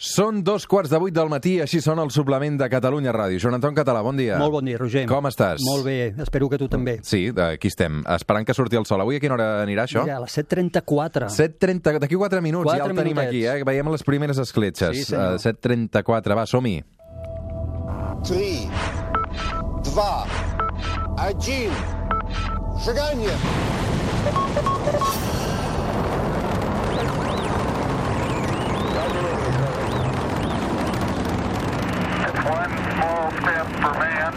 Són 0.00 0.38
dos 0.40 0.64
quarts 0.64 0.88
de 0.88 0.96
vuit 0.96 1.12
del 1.12 1.28
matí, 1.28 1.58
així 1.60 1.76
són 1.84 1.98
el 2.00 2.08
suplement 2.08 2.54
de 2.56 2.64
Catalunya 2.72 3.12
Ràdio. 3.12 3.36
Joan 3.42 3.58
Anton 3.58 3.74
Català, 3.76 4.00
bon 4.00 4.16
dia. 4.16 4.38
Molt 4.40 4.54
bon 4.54 4.64
dia, 4.64 4.78
Roger. 4.80 5.02
Com 5.10 5.28
estàs? 5.28 5.60
Molt 5.66 5.84
bé, 5.84 6.14
espero 6.24 6.48
que 6.48 6.56
tu 6.56 6.70
també. 6.72 6.94
Sí, 7.04 7.26
aquí 7.44 7.68
estem, 7.68 7.98
esperant 8.16 8.48
que 8.48 8.56
surti 8.56 8.80
el 8.80 8.88
sol. 8.88 9.04
Avui 9.04 9.20
a 9.20 9.20
quina 9.20 9.36
hora 9.36 9.48
anirà 9.60 9.84
això? 9.84 10.06
Mira, 10.08 10.16
a 10.16 10.24
les 10.24 10.32
7.34. 10.40 11.28
7.30, 11.36 12.00
d'aquí 12.00 12.16
4 12.16 12.40
minuts 12.40 12.64
4 12.70 12.80
ja 12.80 12.86
el 12.88 12.94
minutets. 12.94 13.04
tenim 13.04 13.20
aquí, 13.20 13.44
eh? 13.44 13.60
Veiem 13.68 13.92
les 13.92 14.06
primeres 14.08 14.40
escletxes. 14.40 15.04
Sí, 15.04 15.12
uh, 15.12 15.36
eh, 15.36 15.52
7.34, 15.52 16.32
va, 16.40 16.48
som-hi. 16.48 16.80
3, 18.24 18.72
2, 19.92 20.00
1, 21.28 21.68
seganya! 22.88 23.36
Small 33.10 33.30
step 33.32 33.66
for 33.82 33.92
man, 33.98 34.32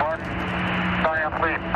one 0.00 0.20
giant 1.02 1.42
leap 1.42 1.71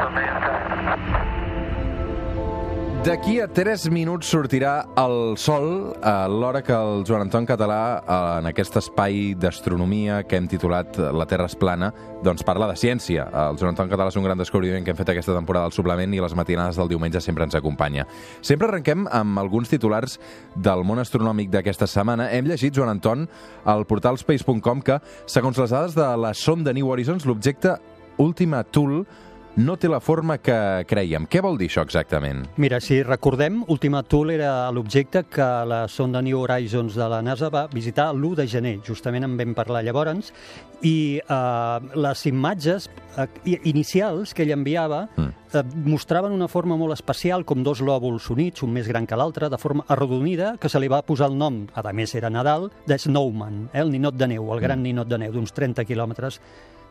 D'aquí 3.06 3.36
a 3.38 3.46
3 3.46 3.84
minuts 3.94 4.26
sortirà 4.32 4.88
el 4.98 5.36
sol 5.38 5.92
a 6.02 6.26
l'hora 6.26 6.58
que 6.66 6.74
el 6.74 7.04
Joan 7.06 7.28
Anton 7.28 7.44
Català, 7.46 8.02
eh, 8.02 8.16
en 8.40 8.48
aquest 8.50 8.80
espai 8.80 9.36
d'astronomia 9.38 10.24
que 10.26 10.34
hem 10.34 10.48
titulat 10.50 10.98
La 11.14 11.26
Terra 11.30 11.46
és 11.46 11.54
plana, 11.54 11.92
doncs 12.26 12.42
parla 12.42 12.66
de 12.66 12.74
ciència. 12.74 13.28
El 13.30 13.60
Joan 13.60 13.76
Anton 13.76 13.92
Català 13.92 14.08
és 14.10 14.16
un 14.18 14.26
gran 14.26 14.36
descobriment 14.36 14.82
que 14.82 14.90
hem 14.90 14.98
fet 14.98 15.12
aquesta 15.14 15.36
temporada 15.36 15.70
al 15.70 15.76
suplement 15.76 16.16
i 16.16 16.20
les 16.20 16.34
matinades 16.34 16.74
del 16.74 16.90
diumenge 16.90 17.22
sempre 17.22 17.46
ens 17.46 17.54
acompanya. 17.54 18.08
Sempre 18.42 18.66
arrenquem 18.66 19.06
amb 19.06 19.38
alguns 19.38 19.70
titulars 19.70 20.18
del 20.56 20.82
món 20.82 20.98
astronòmic 20.98 21.52
d'aquesta 21.54 21.86
setmana. 21.86 22.32
Hem 22.32 22.50
llegit, 22.50 22.74
Joan 22.74 22.90
Anton, 22.90 23.28
al 23.64 23.86
portal 23.86 24.18
space.com 24.18 24.82
que, 24.82 24.98
segons 25.26 25.62
les 25.62 25.70
dades 25.70 25.94
de 25.94 26.10
la 26.16 26.34
sonda 26.34 26.74
New 26.74 26.90
Horizons, 26.90 27.24
l'objecte 27.24 27.78
Ultima 28.18 28.64
Thule 28.64 29.04
no 29.56 29.76
té 29.80 29.88
la 29.88 30.00
forma 30.04 30.36
que 30.38 30.84
creiem. 30.88 31.26
Què 31.30 31.40
vol 31.44 31.56
dir 31.58 31.68
això 31.70 31.82
exactament? 31.86 32.44
Mira, 32.60 32.80
si 32.80 33.02
recordem, 33.02 33.62
Ultima 33.72 34.02
Thule 34.04 34.34
era 34.36 34.70
l'objecte 34.72 35.24
que 35.32 35.46
la 35.68 35.86
sonda 35.88 36.20
New 36.22 36.40
Horizons 36.42 36.94
de 36.96 37.08
la 37.08 37.22
NASA 37.24 37.48
va 37.52 37.66
visitar 37.72 38.10
l'1 38.12 38.34
de 38.42 38.46
gener, 38.46 38.74
justament 38.86 39.24
en 39.24 39.36
vam 39.38 39.54
parlar 39.56 39.82
llavors, 39.84 40.32
i 40.84 41.18
eh, 41.18 41.80
les 41.96 42.26
imatges 42.28 42.90
eh, 43.16 43.26
inicials 43.64 44.34
que 44.34 44.44
ell 44.44 44.52
enviava 44.52 45.06
Mm. 45.16 45.32
eh, 45.54 45.62
mostraven 45.86 46.32
una 46.32 46.48
forma 46.48 46.76
molt 46.76 46.92
especial, 46.92 47.44
com 47.44 47.62
dos 47.64 47.80
lòbuls 47.80 48.28
units, 48.30 48.62
un 48.62 48.72
més 48.72 48.88
gran 48.88 49.06
que 49.06 49.16
l'altre, 49.16 49.48
de 49.48 49.58
forma 49.58 49.84
arrodonida, 49.88 50.56
que 50.60 50.68
se 50.68 50.80
li 50.80 50.88
va 50.88 51.02
posar 51.02 51.30
el 51.30 51.38
nom, 51.38 51.66
a 51.74 51.92
més 51.92 52.14
era 52.14 52.28
Nadal, 52.30 52.70
de 52.86 52.98
Snowman, 52.98 53.70
eh, 53.72 53.80
el 53.80 53.90
ninot 53.90 54.14
de 54.14 54.28
neu, 54.28 54.52
el 54.52 54.60
gran 54.60 54.82
ninot 54.82 55.08
de 55.08 55.18
neu, 55.18 55.32
d'uns 55.32 55.52
30 55.52 55.84
quilòmetres 55.84 56.40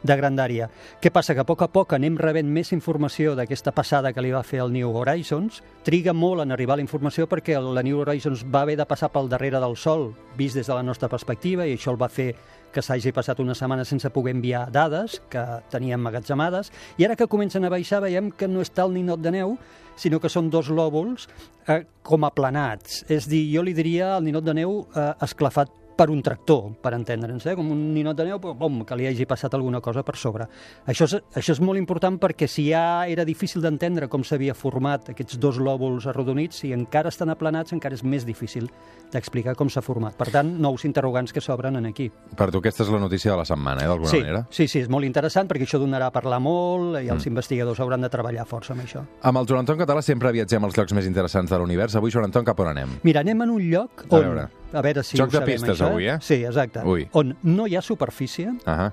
de 0.05 0.15
grandària. 0.19 0.67
Què 1.01 1.09
passa? 1.11 1.33
Que 1.33 1.41
a 1.41 1.47
poc 1.47 1.63
a 1.65 1.69
poc 1.73 1.95
anem 1.97 2.17
rebent 2.21 2.47
més 2.53 2.69
informació 2.75 3.33
d'aquesta 3.35 3.73
passada 3.73 4.11
que 4.13 4.21
li 4.21 4.31
va 4.33 4.43
fer 4.45 4.59
el 4.61 4.71
New 4.73 4.93
Horizons. 4.95 5.61
Triga 5.83 6.13
molt 6.13 6.43
en 6.45 6.53
arribar 6.53 6.77
la 6.77 6.85
informació 6.85 7.25
perquè 7.27 7.57
el- 7.57 7.73
la 7.73 7.81
New 7.83 7.99
Horizons 8.03 8.45
va 8.45 8.61
haver 8.61 8.77
de 8.77 8.85
passar 8.85 9.09
pel 9.11 9.29
darrere 9.29 9.59
del 9.59 9.75
Sol, 9.75 10.13
vist 10.37 10.55
des 10.55 10.67
de 10.67 10.73
la 10.73 10.83
nostra 10.83 11.09
perspectiva, 11.09 11.65
i 11.65 11.73
això 11.75 11.91
el 11.91 12.01
va 12.01 12.09
fer 12.09 12.35
que 12.75 12.81
s'hagi 12.83 13.13
passat 13.15 13.39
una 13.39 13.55
setmana 13.55 13.85
sense 13.85 14.09
poder 14.11 14.33
enviar 14.35 14.69
dades 14.69 15.21
que 15.29 15.41
tenia 15.71 15.95
emmagatzemades, 15.95 16.71
i 16.97 17.05
ara 17.05 17.15
que 17.15 17.27
comencen 17.27 17.63
a 17.63 17.69
baixar 17.69 18.01
veiem 18.01 18.31
que 18.31 18.47
no 18.49 18.59
està 18.61 18.83
el 18.85 18.93
ninot 18.93 19.21
de 19.21 19.31
neu, 19.31 19.57
sinó 19.95 20.19
que 20.19 20.27
són 20.29 20.49
dos 20.51 20.67
lòbuls 20.69 21.29
eh, 21.67 21.85
com 22.03 22.25
aplanats. 22.25 23.05
És 23.07 23.29
dir, 23.31 23.45
jo 23.55 23.63
li 23.63 23.73
diria 23.73 24.17
al 24.17 24.23
ninot 24.25 24.43
de 24.43 24.53
neu 24.53 24.87
eh, 24.93 25.13
esclafat 25.23 25.71
per 25.95 26.09
un 26.11 26.21
tractor, 26.21 26.73
per 26.83 26.93
entendre'ns, 26.97 27.45
eh? 27.47 27.55
com 27.55 27.69
un 27.71 27.93
ninot 27.93 28.17
de 28.17 28.25
neu 28.27 28.39
bom, 28.39 28.81
que 28.85 28.95
li 28.99 29.07
hagi 29.07 29.25
passat 29.25 29.53
alguna 29.55 29.79
cosa 29.81 30.03
per 30.03 30.15
sobre. 30.19 30.47
Això 30.91 31.05
és, 31.07 31.15
això 31.39 31.53
és 31.55 31.61
molt 31.63 31.79
important 31.79 32.17
perquè 32.19 32.47
si 32.51 32.67
ja 32.71 33.05
era 33.07 33.23
difícil 33.25 33.61
d'entendre 33.63 34.09
com 34.11 34.23
s'havia 34.23 34.53
format 34.53 35.09
aquests 35.13 35.39
dos 35.39 35.57
lòbuls 35.57 36.07
arrodonits, 36.11 36.59
si 36.63 36.73
encara 36.75 37.09
estan 37.09 37.29
aplanats 37.31 37.71
encara 37.73 37.95
és 37.95 38.03
més 38.03 38.25
difícil 38.27 38.67
d'explicar 39.13 39.55
com 39.55 39.69
s'ha 39.71 39.81
format. 39.85 40.15
Per 40.19 40.27
tant, 40.33 40.49
nous 40.59 40.83
interrogants 40.85 41.31
que 41.31 41.41
s'obren 41.41 41.77
en 41.79 41.85
aquí. 41.87 42.09
Per 42.35 42.49
tu 42.51 42.59
aquesta 42.59 42.83
és 42.83 42.89
la 42.91 42.99
notícia 42.99 43.31
de 43.31 43.37
la 43.37 43.45
setmana, 43.47 43.83
eh, 43.85 43.87
d'alguna 43.87 44.09
Sí, 44.11 44.19
manera. 44.19 44.45
sí, 44.49 44.67
sí, 44.67 44.79
és 44.83 44.89
molt 44.89 45.05
interessant 45.05 45.47
perquè 45.47 45.63
això 45.67 45.79
donarà 45.79 46.07
a 46.07 46.11
parlar 46.11 46.41
molt 46.43 46.99
i 47.01 47.07
els 47.09 47.25
investigadors 47.27 47.79
hauran 47.79 48.01
de 48.01 48.09
treballar 48.09 48.45
força 48.45 48.73
amb 48.73 48.83
això. 48.83 49.05
Amb 49.21 49.37
el 49.37 49.45
Joan 49.47 49.59
Anton 49.63 49.77
Català 49.79 50.01
sempre 50.01 50.31
viatgem 50.35 50.63
als 50.65 50.75
llocs 50.77 50.93
més 50.93 51.07
interessants 51.07 51.49
de 51.49 51.57
l'univers. 51.57 51.95
Avui, 51.95 52.11
Joan 52.11 52.25
Anton, 52.25 52.43
cap 52.43 52.59
on 52.59 52.67
anem? 52.73 52.99
Mira, 53.03 53.21
anem 53.21 53.41
en 53.47 53.49
un 53.55 53.69
lloc 53.71 54.05
on... 54.09 54.47
a 54.75 54.81
veure 54.81 55.03
si 55.03 55.17
Joc 55.17 55.29
ho 55.29 55.31
de 55.31 55.37
sabem, 55.39 55.53
pistes 55.55 55.79
això, 55.79 55.89
avui, 55.91 56.07
eh? 56.07 56.17
Sí, 56.21 56.41
exacte. 56.43 56.83
Ui. 56.85 57.07
On 57.13 57.35
no 57.43 57.67
hi 57.67 57.75
ha 57.75 57.81
superfície, 57.81 58.53
Ah 58.65 58.91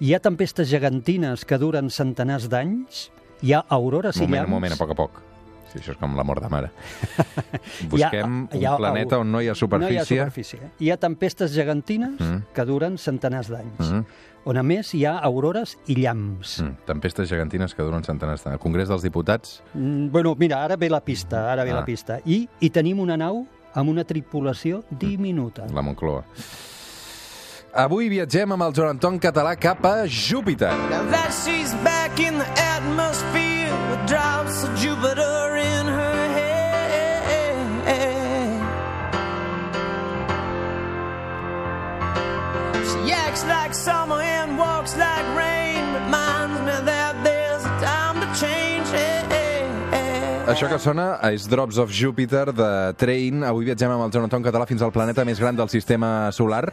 hi 0.00 0.14
ha 0.14 0.18
tempestes 0.24 0.66
gegantines 0.70 1.44
que 1.44 1.58
duren 1.60 1.90
centenars 1.92 2.48
d'anys, 2.48 3.10
hi 3.42 3.52
ha 3.52 3.58
aurores 3.68 4.16
un 4.16 4.22
i 4.22 4.26
moment, 4.26 4.38
llamps... 4.40 4.48
un 4.48 4.54
moment, 4.54 4.72
a 4.72 4.76
poc 4.80 4.90
a 4.90 4.94
poc. 4.96 5.18
Sí, 5.70 5.78
això 5.78 5.92
és 5.92 5.98
com 6.00 6.16
la 6.16 6.24
mort 6.24 6.40
de 6.42 6.48
mare. 6.50 6.70
Hi 7.20 7.84
ha- 7.84 7.88
Busquem 7.90 8.48
hi 8.56 8.64
ha 8.64 8.72
un 8.72 8.80
planeta 8.80 9.18
on 9.20 9.30
no 9.30 9.42
hi 9.42 9.46
ha 9.46 9.52
No 9.52 9.52
hi 9.52 9.52
ha 9.52 9.54
superfície. 9.54 10.16
superfície. 10.18 10.60
Hi 10.80 10.90
ha 10.90 10.96
tempestes 10.96 11.52
gegantines 11.54 12.18
Mm. 12.18 12.40
que 12.54 12.64
duren 12.64 12.96
centenars 12.98 13.48
d'anys, 13.52 13.78
Mm. 13.92 14.04
on 14.46 14.56
a 14.56 14.62
més 14.62 14.94
hi 14.94 15.04
ha 15.04 15.18
aurores 15.18 15.76
i 15.86 15.94
llamps. 16.00 16.62
Mm. 16.62 16.74
Tempestes 16.86 17.28
gegantines 17.28 17.74
que 17.74 17.82
duren 17.82 18.02
centenars 18.02 18.42
d'anys. 18.42 18.54
El 18.56 18.58
Congrés 18.58 18.88
dels 18.88 19.02
Diputats... 19.02 19.62
Mm, 19.74 20.08
bueno, 20.10 20.34
mira, 20.38 20.64
ara 20.64 20.76
ve 20.76 20.88
la 20.90 21.00
pista, 21.04 21.52
ara 21.52 21.62
ve 21.64 21.70
Ah. 21.72 21.74
la 21.74 21.84
pista. 21.84 22.18
I, 22.24 22.48
I 22.60 22.70
tenim 22.70 22.98
una 23.00 23.16
nau 23.16 23.46
amb 23.74 23.90
una 23.90 24.04
tripulació 24.04 24.82
diminuta. 24.90 25.66
La 25.74 25.82
Moncloa. 25.82 26.24
Avui 27.70 28.08
viatgem 28.10 28.50
amb 28.50 28.64
el 28.66 28.72
Joan 28.74 28.96
Anton 28.96 29.18
Català 29.22 29.54
cap 29.54 29.84
a 29.86 30.02
Júpiter. 30.06 30.72
Now 30.90 31.04
that 31.10 31.30
she's 31.30 31.72
back 31.84 32.18
in 32.18 32.38
the 32.38 32.48
atmosphere 32.58 33.70
with 33.90 34.08
drops 34.10 34.64
of 34.64 34.74
Jupiter 34.74 35.56
in 35.56 35.86
her 35.86 36.28
head. 36.34 36.50
She 42.90 43.12
acts 43.12 43.44
like 43.46 43.72
summer 43.72 44.20
and 44.20 44.58
walks 44.58 44.96
like 44.96 45.26
rain. 45.38 45.94
Reminds 45.94 46.60
me 46.66 46.74
that 46.90 47.09
Això 50.60 50.74
que 50.76 50.84
sona 50.84 51.04
és 51.32 51.46
Drops 51.48 51.78
of 51.80 51.88
Jupiter 51.88 52.50
de 52.52 52.66
Train. 53.00 53.46
Avui 53.48 53.64
viatgem 53.64 53.94
amb 53.94 54.04
el 54.04 54.10
Joan 54.12 54.26
Anton 54.26 54.42
Català 54.44 54.66
fins 54.68 54.82
al 54.84 54.90
planeta 54.92 55.24
més 55.24 55.38
gran 55.40 55.56
del 55.56 55.70
sistema 55.72 56.28
solar. 56.36 56.66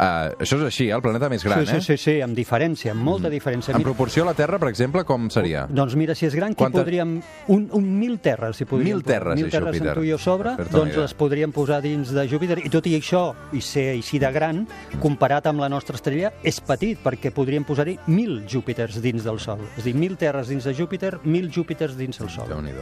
Uh, 0.00 0.32
això 0.40 0.56
és 0.56 0.62
així, 0.64 0.86
eh? 0.88 0.94
el 0.96 1.02
planeta 1.04 1.28
més 1.28 1.42
gran, 1.44 1.60
sí, 1.60 1.74
sí, 1.74 1.76
eh? 1.76 1.80
sí, 1.84 1.96
sí, 2.00 2.12
amb 2.24 2.32
diferència, 2.32 2.94
amb 2.94 3.02
molta 3.04 3.28
diferència. 3.28 3.74
En 3.76 3.82
proporció 3.84 4.22
a 4.24 4.30
la 4.30 4.32
Terra, 4.38 4.56
per 4.58 4.70
exemple, 4.70 5.02
com 5.04 5.26
seria? 5.28 5.66
Doncs 5.68 5.92
mira, 6.00 6.14
si 6.16 6.24
és 6.24 6.32
gran, 6.38 6.54
Quanta- 6.56 6.80
podríem... 6.80 7.18
Un, 7.52 7.66
un 7.76 7.90
mil 7.98 8.14
terres, 8.24 8.56
si 8.56 8.64
podríem 8.64 8.94
Mil 8.96 9.02
terres, 9.04 9.36
mil 9.36 9.50
terres 9.52 9.76
tu 9.92 10.04
i 10.06 10.08
jo 10.14 10.16
sobre, 10.16 10.54
doncs 10.72 10.96
les 10.96 11.12
podríem 11.18 11.52
posar 11.52 11.82
dins 11.84 12.14
de 12.16 12.24
Júpiter. 12.30 12.56
I 12.64 12.72
tot 12.72 12.88
i 12.88 12.94
això, 12.96 13.34
i 13.52 13.60
ser 13.60 13.90
així 13.98 14.16
de 14.22 14.30
gran, 14.32 14.62
comparat 15.04 15.50
amb 15.50 15.60
la 15.60 15.68
nostra 15.68 16.00
estrella, 16.00 16.32
és 16.40 16.62
petit, 16.64 16.96
perquè 17.04 17.34
podríem 17.36 17.68
posar-hi 17.68 17.98
mil 18.08 18.40
Júpiters 18.48 19.02
dins 19.04 19.26
del 19.28 19.36
Sol. 19.42 19.60
És 19.74 19.84
a 19.84 19.88
dir, 19.90 19.94
mil 20.00 20.16
terres 20.16 20.48
dins 20.48 20.64
de 20.64 20.72
Júpiter, 20.80 21.18
mil 21.28 21.50
Júpiters 21.52 21.98
dins 22.00 22.22
del 22.22 22.32
Sol. 22.32 22.48
déu 22.48 22.62
nhi 22.64 22.72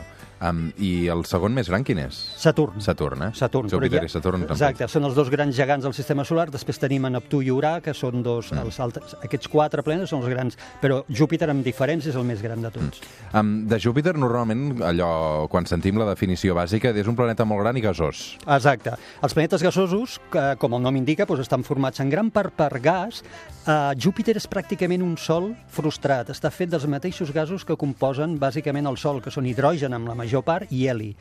um, 0.47 0.69
I 0.79 1.09
el 1.11 1.25
segon 1.27 1.51
més 1.57 1.67
gran 1.67 1.83
quin 1.83 1.99
és? 2.05 2.15
Saturn. 2.39 2.79
Saturn, 2.85 3.27
eh? 3.27 3.33
Saturn. 3.35 3.67
Júpiter 3.75 4.05
ja- 4.05 4.07
i 4.07 4.13
Saturn. 4.13 4.47
Exacte, 4.47 4.87
són 4.87 5.09
els 5.09 5.19
dos 5.19 5.31
grans 5.35 5.57
gegants 5.57 5.83
del 5.83 5.95
sistema 5.99 6.25
solar. 6.25 6.47
Després 6.55 6.79
tenim 6.79 7.08
a 7.09 7.13
Neptú 7.17 7.41
i 7.43 7.51
Urà, 7.51 7.79
que 7.83 7.95
són 7.97 8.23
dos, 8.23 8.53
Mm. 8.53 8.67
els 8.67 8.79
altres, 8.81 9.17
aquests 9.25 9.49
quatre 9.49 9.83
planetes 9.83 10.11
són 10.13 10.23
els 10.23 10.31
grans, 10.31 10.59
però 10.83 11.03
Júpiter, 11.09 11.49
amb 11.51 11.65
diferència, 11.65 12.11
és 12.13 12.17
el 12.17 12.25
més 12.25 12.43
gran 12.43 12.63
de 12.63 12.71
tots. 12.71 13.01
Um, 13.33 13.67
de 13.69 13.79
Júpiter, 13.81 14.15
normalment, 14.17 14.79
allò, 14.85 15.49
quan 15.49 15.67
sentim 15.67 15.99
la 15.99 16.07
definició 16.09 16.55
bàsica, 16.55 16.95
és 16.95 17.09
un 17.09 17.17
planeta 17.17 17.45
molt 17.45 17.63
gran 17.63 17.77
i 17.77 17.81
gasós. 17.81 18.37
Exacte. 18.47 18.95
Els 19.23 19.35
planetes 19.35 19.63
gasosos, 19.63 20.21
que, 20.31 20.55
com 20.59 20.75
el 20.75 20.83
nom 20.83 20.97
indica, 20.97 21.27
doncs 21.27 21.41
estan 21.47 21.65
formats 21.65 22.01
en 22.01 22.11
gran 22.11 22.31
part 22.31 22.53
per 22.55 22.81
gas. 22.81 23.23
Uh, 23.67 23.93
Júpiter 23.99 24.37
és 24.37 24.49
pràcticament 24.49 25.03
un 25.03 25.17
sol 25.17 25.55
frustrat. 25.69 26.29
Està 26.31 26.51
fet 26.51 26.71
dels 26.71 26.87
mateixos 26.87 27.33
gasos 27.33 27.65
que 27.65 27.77
composen 27.77 28.39
bàsicament 28.39 28.87
el 28.89 28.97
Sol, 28.97 29.21
que 29.23 29.31
són 29.31 29.47
hidrogen 29.47 29.95
amb 29.95 30.09
la 30.09 30.15
major 30.15 30.43
part 30.43 30.71
i 30.73 30.87
heli. 30.89 31.15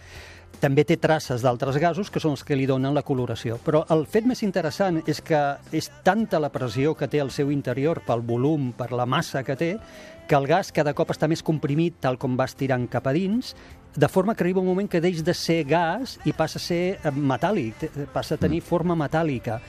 També 0.57 0.81
té 0.89 0.95
traces 0.97 1.43
d'altres 1.45 1.77
gasos 1.77 2.09
que 2.09 2.19
són 2.19 2.33
els 2.33 2.41
que 2.43 2.55
li 2.57 2.65
donen 2.65 2.95
la 2.95 3.03
coloració. 3.05 3.59
Però 3.61 3.83
el 3.93 4.07
fet 4.09 4.25
més 4.25 4.41
interessant 4.41 5.03
és 5.05 5.21
que 5.21 5.41
és 5.71 5.91
tanta 6.03 6.39
la 6.41 6.49
pressió 6.49 6.95
que 6.97 7.07
té 7.07 7.21
al 7.21 7.29
seu 7.29 7.51
interior 7.53 8.01
pel 8.07 8.25
volum, 8.25 8.71
per 8.73 8.89
la 8.91 9.05
massa 9.05 9.43
que 9.45 9.55
té, 9.59 9.75
que 10.27 10.35
el 10.35 10.47
gas 10.49 10.73
cada 10.73 10.95
cop 10.97 11.13
està 11.13 11.29
més 11.29 11.45
comprimit 11.45 12.01
tal 12.01 12.17
com 12.17 12.33
va 12.39 12.49
estirant 12.49 12.87
cap 12.89 13.05
a 13.05 13.13
dins, 13.13 13.53
de 13.97 14.07
forma 14.09 14.35
que 14.35 14.43
arriba 14.43 14.61
un 14.61 14.67
moment 14.67 14.89
que 14.89 15.01
deix 15.01 15.23
de 15.25 15.33
ser 15.33 15.63
gas 15.65 16.17
i 16.25 16.33
passa 16.33 16.59
a 16.59 16.65
ser 16.65 16.81
eh, 16.97 17.11
metàl·lic, 17.11 17.87
passa 18.13 18.35
a 18.35 18.41
tenir 18.41 18.61
forma 18.61 18.97
metàl·lica. 18.97 19.61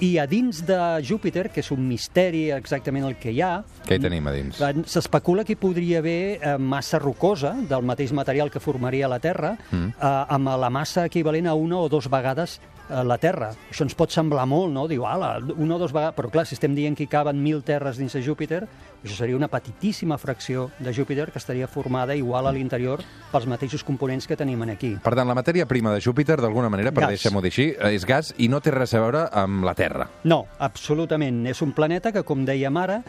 I 0.00 0.18
a 0.20 0.26
dins 0.28 0.58
de 0.68 0.76
Júpiter, 1.02 1.48
que 1.48 1.62
és 1.64 1.70
un 1.72 1.80
misteri 1.88 2.50
exactament 2.52 3.06
el 3.08 3.14
que 3.16 3.32
hi 3.32 3.40
ha, 3.40 3.62
Què 3.86 3.96
hi 3.96 4.02
tenim 4.02 4.26
a 4.28 4.32
dins? 4.34 4.58
Eh, 4.60 4.82
S'especula 4.84 5.44
que 5.44 5.54
hi 5.54 5.56
podria 5.60 6.02
haver 6.02 6.36
eh, 6.36 6.56
massa 6.60 6.98
rocosa 7.00 7.54
del 7.68 7.80
mateix 7.82 8.12
material 8.12 8.50
que 8.52 8.60
formaria 8.60 9.08
la 9.08 9.18
Terra, 9.20 9.54
Mm. 9.72 9.88
eh, 9.96 10.10
amb 10.36 10.48
la 10.60 10.68
massa 10.70 11.06
equivalent 11.08 11.46
a 11.48 11.54
una 11.54 11.78
o 11.80 11.88
dues 11.88 12.10
vegades 12.12 12.58
la 12.88 13.18
Terra. 13.18 13.50
Això 13.70 13.84
ens 13.86 13.96
pot 13.98 14.12
semblar 14.14 14.46
molt, 14.48 14.72
no? 14.74 14.86
Diu, 14.90 15.06
ala, 15.08 15.36
una 15.56 15.76
o 15.76 15.78
dues 15.80 15.94
vegades... 15.94 16.14
Però 16.16 16.30
clar, 16.32 16.46
si 16.46 16.56
estem 16.56 16.74
dient 16.76 16.96
que 16.96 17.06
hi 17.06 17.10
caben 17.10 17.40
mil 17.42 17.62
terres 17.66 17.98
dins 17.98 18.14
de 18.14 18.22
Júpiter, 18.22 18.62
això 19.02 19.16
seria 19.18 19.36
una 19.36 19.48
petitíssima 19.52 20.18
fracció 20.18 20.70
de 20.78 20.94
Júpiter 20.94 21.30
que 21.32 21.40
estaria 21.42 21.68
formada 21.68 22.14
igual 22.16 22.46
a 22.46 22.54
l'interior 22.54 23.02
pels 23.32 23.48
mateixos 23.50 23.84
components 23.84 24.26
que 24.26 24.38
tenim 24.38 24.62
aquí. 24.66 24.94
Per 25.02 25.14
tant, 25.14 25.28
la 25.28 25.36
matèria 25.36 25.66
prima 25.66 25.92
de 25.94 26.00
Júpiter, 26.00 26.38
d'alguna 26.40 26.70
manera, 26.72 26.92
per 26.94 27.08
deixar-m'ho 27.10 27.42
dir 27.44 27.52
així, 27.52 27.68
és 27.92 28.06
gas 28.08 28.32
i 28.38 28.48
no 28.48 28.60
té 28.60 28.72
res 28.74 28.94
a 28.94 29.02
veure 29.02 29.26
amb 29.36 29.66
la 29.66 29.74
Terra. 29.76 30.08
No, 30.24 30.44
absolutament. 30.58 31.44
És 31.50 31.62
un 31.62 31.74
planeta 31.76 32.12
que, 32.14 32.24
com 32.26 32.46
dèiem 32.46 32.76
ara, 32.80 33.02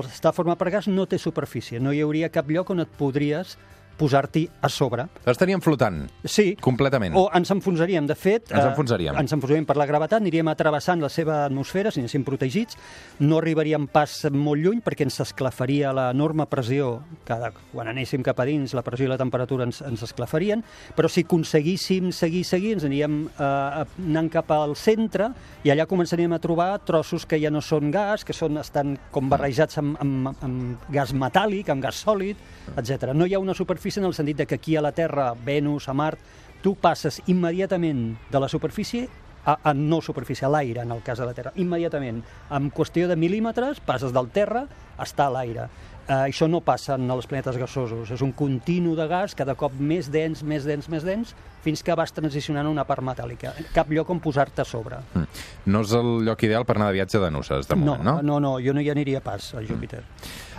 estar 0.00 0.32
format 0.36 0.60
per 0.60 0.70
gas 0.72 0.88
no 0.88 1.06
té 1.06 1.18
superfície. 1.18 1.80
No 1.80 1.92
hi 1.92 2.02
hauria 2.04 2.30
cap 2.32 2.48
lloc 2.50 2.70
on 2.72 2.84
et 2.84 2.98
podries 2.98 3.56
posar-t'hi 4.02 4.42
a 4.62 4.68
sobre. 4.72 5.06
Estaríem 5.30 5.62
flotant, 5.62 6.02
Sí, 6.26 6.56
completament. 6.60 7.14
o 7.16 7.28
ens 7.34 7.50
enfonsaríem. 7.54 8.06
De 8.10 8.16
fet... 8.18 8.50
Ens 8.50 8.64
eh, 8.64 8.68
enfonsaríem. 8.72 9.14
ens 9.22 9.32
enfonsaríem 9.36 9.66
per 9.68 9.76
la 9.78 9.86
gravetat, 9.86 10.18
aniríem 10.20 10.48
atrevessant 10.50 11.00
la 11.02 11.08
seva 11.12 11.44
atmosfera, 11.46 11.92
si 11.94 12.02
anéssim 12.02 12.24
protegits, 12.26 12.76
no 13.22 13.38
arribaríem 13.38 13.86
pas 13.92 14.24
molt 14.34 14.62
lluny 14.64 14.80
perquè 14.82 15.06
ens 15.06 15.20
esclafaria 15.22 15.92
l'enorme 15.94 16.46
pressió, 16.50 16.96
que 17.28 17.38
quan 17.72 17.90
anéssim 17.92 18.24
cap 18.26 18.40
a 18.42 18.46
dins 18.48 18.74
la 18.74 18.82
pressió 18.82 19.06
i 19.06 19.12
la 19.12 19.18
temperatura 19.20 19.66
ens, 19.68 19.82
ens 19.86 20.02
esclafarien, 20.08 20.64
però 20.96 21.08
si 21.12 21.22
aconseguíssim 21.26 22.10
seguir, 22.16 22.42
seguir, 22.48 22.74
ens 22.78 22.86
aniríem 22.88 23.20
eh, 23.28 23.84
anant 24.08 24.30
cap 24.32 24.50
al 24.56 24.74
centre 24.78 25.30
i 25.62 25.70
allà 25.70 25.86
començaríem 25.90 26.32
a 26.34 26.40
trobar 26.42 26.70
trossos 26.88 27.26
que 27.28 27.38
ja 27.42 27.50
no 27.52 27.60
són 27.62 27.90
gas, 27.94 28.24
que 28.24 28.32
són, 28.34 28.56
estan 28.62 28.96
com 29.12 29.28
barrejats 29.30 29.78
amb, 29.82 29.98
amb, 30.02 30.32
amb 30.42 30.88
gas 30.92 31.12
metàl·lic, 31.14 31.68
amb 31.70 31.84
gas 31.84 32.00
sòlid, 32.02 32.40
etc. 32.78 33.12
No 33.14 33.26
hi 33.28 33.34
ha 33.36 33.42
una 33.42 33.54
superfície 33.54 33.91
en 33.98 34.06
el 34.08 34.14
sentit 34.14 34.36
de 34.36 34.46
que 34.46 34.56
aquí 34.56 34.76
a 34.76 34.82
la 34.82 34.92
Terra, 34.92 35.32
Venus, 35.34 35.88
a 35.88 35.94
Mart, 35.94 36.18
tu 36.62 36.74
passes 36.78 37.20
immediatament 37.26 38.16
de 38.30 38.40
la 38.40 38.48
superfície 38.48 39.08
a, 39.44 39.58
a 39.62 39.74
no 39.74 40.00
superfície, 40.00 40.46
a 40.46 40.50
l'aire, 40.50 40.82
en 40.82 40.92
el 40.92 41.02
cas 41.02 41.18
de 41.18 41.26
la 41.26 41.34
Terra. 41.34 41.52
Immediatament. 41.56 42.22
En 42.50 42.70
qüestió 42.70 43.08
de 43.10 43.16
mil·límetres, 43.18 43.80
passes 43.84 44.14
del 44.14 44.30
terra 44.30 44.66
a 44.96 45.02
estar 45.02 45.26
a 45.28 45.34
l'aire. 45.34 45.68
Uh, 46.02 46.24
això 46.26 46.48
no 46.50 46.60
passa 46.60 46.96
en 46.98 47.06
els 47.14 47.28
planetes 47.30 47.56
gasosos. 47.56 48.10
És 48.10 48.22
un 48.26 48.32
continu 48.34 48.96
de 48.98 49.06
gas 49.06 49.36
cada 49.38 49.54
cop 49.54 49.72
més 49.78 50.10
dens, 50.10 50.42
més 50.42 50.64
dens, 50.66 50.88
més 50.90 51.04
dens, 51.06 51.34
fins 51.62 51.82
que 51.86 51.94
vas 51.94 52.10
transicionant 52.12 52.66
a 52.66 52.70
una 52.74 52.84
part 52.84 53.04
metàl·lica. 53.06 53.52
Cap 53.72 53.90
lloc 53.94 54.10
on 54.10 54.18
posar-te 54.20 54.64
a 54.64 54.66
sobre. 54.66 54.98
Mm. 55.14 55.26
No 55.70 55.84
és 55.86 55.92
el 55.94 56.10
lloc 56.26 56.42
ideal 56.42 56.66
per 56.66 56.76
anar 56.76 56.90
de 56.90 56.98
viatge 56.98 57.22
de 57.22 57.30
noces, 57.30 57.68
de 57.70 57.76
No, 57.78 57.84
moment, 57.94 58.04
no? 58.04 58.16
no, 58.22 58.40
no, 58.42 58.56
jo 58.60 58.74
no 58.74 58.82
hi 58.82 58.90
aniria 58.90 59.20
pas 59.22 59.52
a 59.54 59.62
Júpiter. 59.62 60.02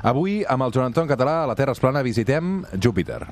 Avui, 0.04 0.44
amb 0.48 0.64
el 0.64 0.72
Joan 0.72 0.92
Anton 0.94 1.08
Català, 1.12 1.44
a 1.44 1.48
la 1.52 1.56
Terra 1.60 1.76
es 1.76 1.80
plana, 1.84 2.02
visitem 2.04 2.64
Júpiter. 2.80 3.28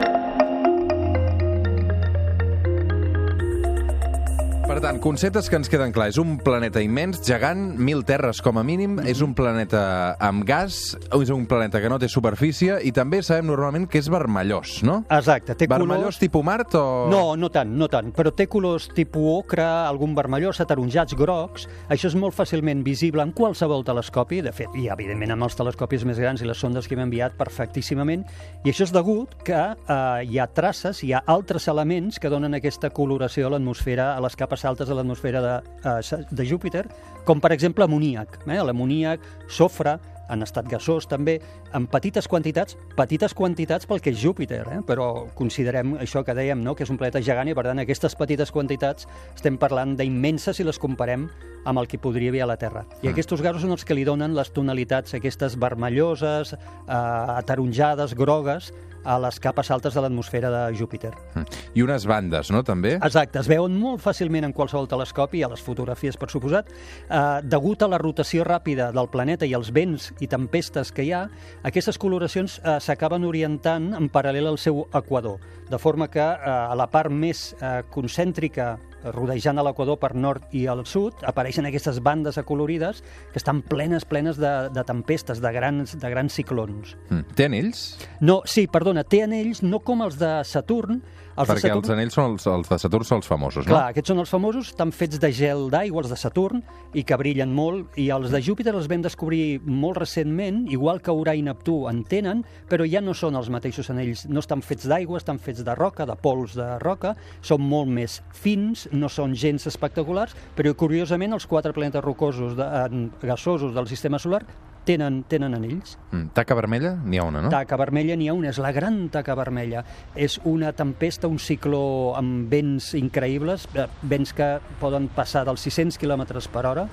Per 4.71 4.79
tant, 4.79 5.01
conceptes 5.03 5.49
que 5.51 5.57
ens 5.59 5.67
queden 5.67 5.91
clar. 5.91 6.05
És 6.13 6.17
un 6.21 6.37
planeta 6.39 6.79
immens, 6.79 7.17
gegant, 7.27 7.73
mil 7.75 8.05
terres 8.07 8.37
com 8.39 8.55
a 8.55 8.61
mínim, 8.63 8.93
és 9.03 9.19
un 9.19 9.33
planeta 9.35 9.81
amb 10.23 10.45
gas, 10.47 10.93
és 11.17 11.31
un 11.35 11.41
planeta 11.43 11.81
que 11.83 11.89
no 11.91 11.97
té 11.99 12.07
superfície 12.07 12.77
i 12.87 12.93
també 12.95 13.19
sabem 13.19 13.49
normalment 13.49 13.89
que 13.91 13.99
és 13.99 14.07
vermellós, 14.07 14.77
no? 14.87 15.01
Exacte, 15.11 15.57
té 15.59 15.67
Vermellós 15.67 16.15
colors... 16.15 16.19
tipus 16.21 16.45
Mart 16.47 16.77
o... 16.79 16.83
No, 17.11 17.19
no 17.35 17.49
tant, 17.51 17.73
no 17.75 17.89
tant, 17.91 18.13
però 18.15 18.31
té 18.31 18.45
colors 18.47 18.85
tipus 18.95 19.27
ocre, 19.41 19.65
algun 19.65 20.15
vermellós, 20.15 20.61
ataronjats, 20.63 21.17
grocs. 21.19 21.67
Això 21.91 22.07
és 22.07 22.15
molt 22.15 22.39
fàcilment 22.39 22.85
visible 22.87 23.27
en 23.27 23.35
qualsevol 23.35 23.83
telescopi, 23.83 24.39
de 24.47 24.55
fet, 24.55 24.71
i 24.79 24.87
evidentment 24.87 25.35
amb 25.35 25.49
els 25.49 25.59
telescopis 25.59 26.07
més 26.07 26.23
grans 26.23 26.39
i 26.39 26.47
les 26.47 26.63
sondes 26.63 26.87
que 26.87 26.95
hem 26.95 27.03
enviat 27.09 27.35
perfectíssimament, 27.35 28.23
i 28.63 28.71
això 28.71 28.87
és 28.87 28.95
degut 28.95 29.35
que 29.43 29.59
eh, 29.75 30.23
hi 30.31 30.39
ha 30.39 30.47
traces, 30.47 31.03
hi 31.03 31.11
ha 31.11 31.25
altres 31.35 31.67
elements 31.67 32.23
que 32.23 32.31
donen 32.31 32.55
aquesta 32.55 32.95
coloració 32.95 33.51
a 33.51 33.55
l'atmosfera, 33.57 34.13
a 34.15 34.23
les 34.23 34.39
capes 34.39 34.60
altes 34.65 34.87
de 34.87 34.95
l'atmosfera 34.95 35.41
de, 35.41 35.55
eh, 35.85 36.25
de 36.29 36.45
Júpiter, 36.45 36.87
com 37.25 37.39
per 37.39 37.51
exemple 37.51 37.83
amoníac. 37.83 38.39
Eh? 38.47 38.63
L'amoníac, 38.63 39.19
sofre, 39.47 39.99
en 40.31 40.45
estat 40.45 40.67
gasós 40.71 41.07
també, 41.11 41.39
en 41.75 41.85
petites 41.91 42.27
quantitats, 42.31 42.77
petites 42.95 43.35
quantitats 43.35 43.87
pel 43.89 44.01
que 44.01 44.13
és 44.13 44.19
Júpiter, 44.21 44.63
eh? 44.71 44.79
però 44.87 45.27
considerem 45.35 45.97
això 45.99 46.23
que 46.23 46.35
dèiem, 46.37 46.61
no? 46.63 46.75
que 46.75 46.85
és 46.87 46.91
un 46.93 46.99
planeta 46.99 47.21
gegant 47.21 47.51
i 47.51 47.55
per 47.57 47.65
tant 47.67 47.83
aquestes 47.83 48.15
petites 48.15 48.51
quantitats 48.51 49.07
estem 49.35 49.59
parlant 49.61 49.97
d'immenses 49.99 50.55
si 50.55 50.63
les 50.67 50.79
comparem 50.79 51.27
amb 51.65 51.77
el 51.77 51.87
que 51.87 51.99
podria 52.01 52.31
haver 52.31 52.41
a 52.41 52.49
la 52.49 52.57
Terra. 52.57 52.85
I 53.01 53.07
Mm. 53.07 53.11
aquests 53.11 53.41
gasos 53.41 53.61
són 53.61 53.71
els 53.71 53.85
que 53.85 53.93
li 53.93 54.03
donen 54.03 54.33
les 54.33 54.51
tonalitats 54.51 55.13
aquestes 55.13 55.59
vermelloses, 55.59 56.53
eh, 56.53 56.57
ataronjades, 56.87 58.15
grogues, 58.15 58.73
a 59.03 59.17
les 59.21 59.39
capes 59.41 59.71
altes 59.71 59.95
de 59.95 60.03
l'atmosfera 60.03 60.51
de 60.53 60.61
Júpiter. 60.77 61.11
Mm. 61.35 61.59
I 61.75 61.85
unes 61.85 62.05
bandes, 62.09 62.51
no, 62.53 62.63
també? 62.67 62.95
Exacte, 62.99 63.41
es 63.41 63.49
veuen 63.49 63.75
molt 63.79 64.01
fàcilment 64.03 64.45
en 64.47 64.53
qualsevol 64.53 64.89
telescopi, 64.91 65.43
a 65.43 65.49
les 65.51 65.63
fotografies, 65.63 66.17
per 66.19 66.29
suposat. 66.31 66.69
Eh, 66.71 67.21
degut 67.43 67.81
a 67.81 67.89
la 67.91 68.01
rotació 68.01 68.45
ràpida 68.47 68.91
del 68.95 69.09
planeta 69.11 69.47
i 69.47 69.55
els 69.57 69.71
vents 69.73 70.11
i 70.21 70.29
tempestes 70.31 70.93
que 70.95 71.05
hi 71.07 71.13
ha, 71.15 71.25
aquestes 71.67 71.97
coloracions 72.01 72.59
eh, 72.59 72.77
s'acaben 72.79 73.25
orientant 73.27 73.91
en 73.97 74.09
paral·lel 74.11 74.51
al 74.51 74.61
seu 74.61 74.85
equador, 74.93 75.41
de 75.69 75.79
forma 75.81 76.09
que 76.11 76.21
eh, 76.21 76.51
a 76.51 76.75
la 76.77 76.89
part 76.91 77.11
més 77.11 77.51
eh, 77.59 77.81
concèntrica 77.91 78.75
rodejant 79.03 79.59
a 79.59 79.65
l'equador 79.65 79.97
per 80.01 80.13
nord 80.15 80.53
i 80.55 80.65
al 80.69 80.83
sud, 80.85 81.23
apareixen 81.27 81.65
aquestes 81.67 82.01
bandes 82.03 82.37
acolorides 82.41 83.01
que 83.31 83.39
estan 83.41 83.61
plenes, 83.65 84.05
plenes 84.05 84.37
de, 84.41 84.51
de 84.73 84.83
tempestes, 84.87 85.41
de 85.41 85.51
grans, 85.55 85.97
de 85.97 86.13
grans 86.13 86.37
ciclons. 86.37 86.95
Mm. 87.09 87.37
Té 87.37 87.49
anells? 87.49 87.81
No, 88.21 88.41
sí, 88.45 88.67
perdona, 88.71 89.03
té 89.03 89.23
anells 89.25 89.63
no 89.65 89.81
com 89.85 90.05
els 90.05 90.19
de 90.21 90.31
Saturn, 90.47 91.01
els 91.37 91.49
Perquè 91.49 91.69
Saturn... 91.69 91.81
els 91.81 91.93
anells 91.95 92.15
són 92.17 92.33
els, 92.33 92.45
els 92.51 92.71
de 92.71 92.77
Saturn 92.81 93.07
són 93.07 93.21
els 93.21 93.29
famosos, 93.29 93.67
Clar, 93.67 93.87
no? 93.87 93.93
aquests 93.93 94.11
són 94.11 94.21
els 94.23 94.31
famosos, 94.33 94.71
estan 94.73 94.91
fets 94.95 95.19
de 95.21 95.31
gel 95.35 95.67
d'aigua, 95.73 96.03
els 96.03 96.11
de 96.11 96.17
Saturn, 96.19 96.63
i 96.97 97.03
que 97.07 97.17
brillen 97.19 97.53
molt, 97.55 97.95
i 98.01 98.09
els 98.13 98.33
de 98.33 98.41
Júpiter 98.43 98.73
els 98.75 98.89
vam 98.91 99.05
descobrir 99.05 99.61
molt 99.65 100.01
recentment, 100.01 100.63
igual 100.71 101.01
que 101.03 101.15
Urà 101.15 101.35
i 101.37 101.43
Neptú 101.45 101.77
en 101.91 102.03
tenen, 102.09 102.43
però 102.69 102.87
ja 102.89 103.03
no 103.03 103.15
són 103.17 103.39
els 103.39 103.51
mateixos 103.53 103.91
anells, 103.93 104.25
no 104.29 104.43
estan 104.43 104.63
fets 104.65 104.89
d'aigua, 104.91 105.21
estan 105.21 105.39
fets 105.41 105.63
de 105.67 105.77
roca, 105.77 106.07
de 106.09 106.17
pols 106.19 106.57
de 106.59 106.67
roca, 106.83 107.15
són 107.45 107.63
molt 107.63 107.91
més 107.91 108.19
fins, 108.35 108.87
no 108.91 109.09
són 109.11 109.35
gens 109.37 109.67
espectaculars, 109.71 110.35
però 110.57 110.73
curiosament 110.77 111.37
els 111.37 111.47
quatre 111.47 111.73
planetes 111.75 112.03
rocosos 112.03 112.57
de, 112.59 112.67
en, 112.85 113.07
gasosos 113.23 113.75
del 113.75 113.87
sistema 113.91 114.19
solar 114.19 114.43
tenen, 114.87 115.21
tenen 115.29 115.55
anells. 115.57 115.95
Mm. 116.11 116.31
Taca 116.35 116.55
vermella? 116.57 116.93
N'hi 117.03 117.19
ha 117.21 117.25
una, 117.27 117.43
no? 117.45 117.51
Taca 117.53 117.77
vermella 117.79 118.17
n'hi 118.17 118.29
ha 118.29 118.35
una, 118.37 118.51
és 118.51 118.59
la 118.61 118.73
gran 118.75 119.03
taca 119.13 119.35
vermella. 119.37 119.83
És 120.15 120.39
una 120.47 120.71
tempesta, 120.77 121.29
un 121.31 121.39
cicló 121.39 122.13
amb 122.19 122.51
vents 122.51 122.91
increïbles, 122.99 123.67
eh, 123.75 123.87
vents 124.01 124.33
que 124.37 124.53
poden 124.81 125.09
passar 125.15 125.45
dels 125.47 125.63
600 125.67 125.99
km 126.01 126.25
per 126.51 126.65
hora, 126.65 126.87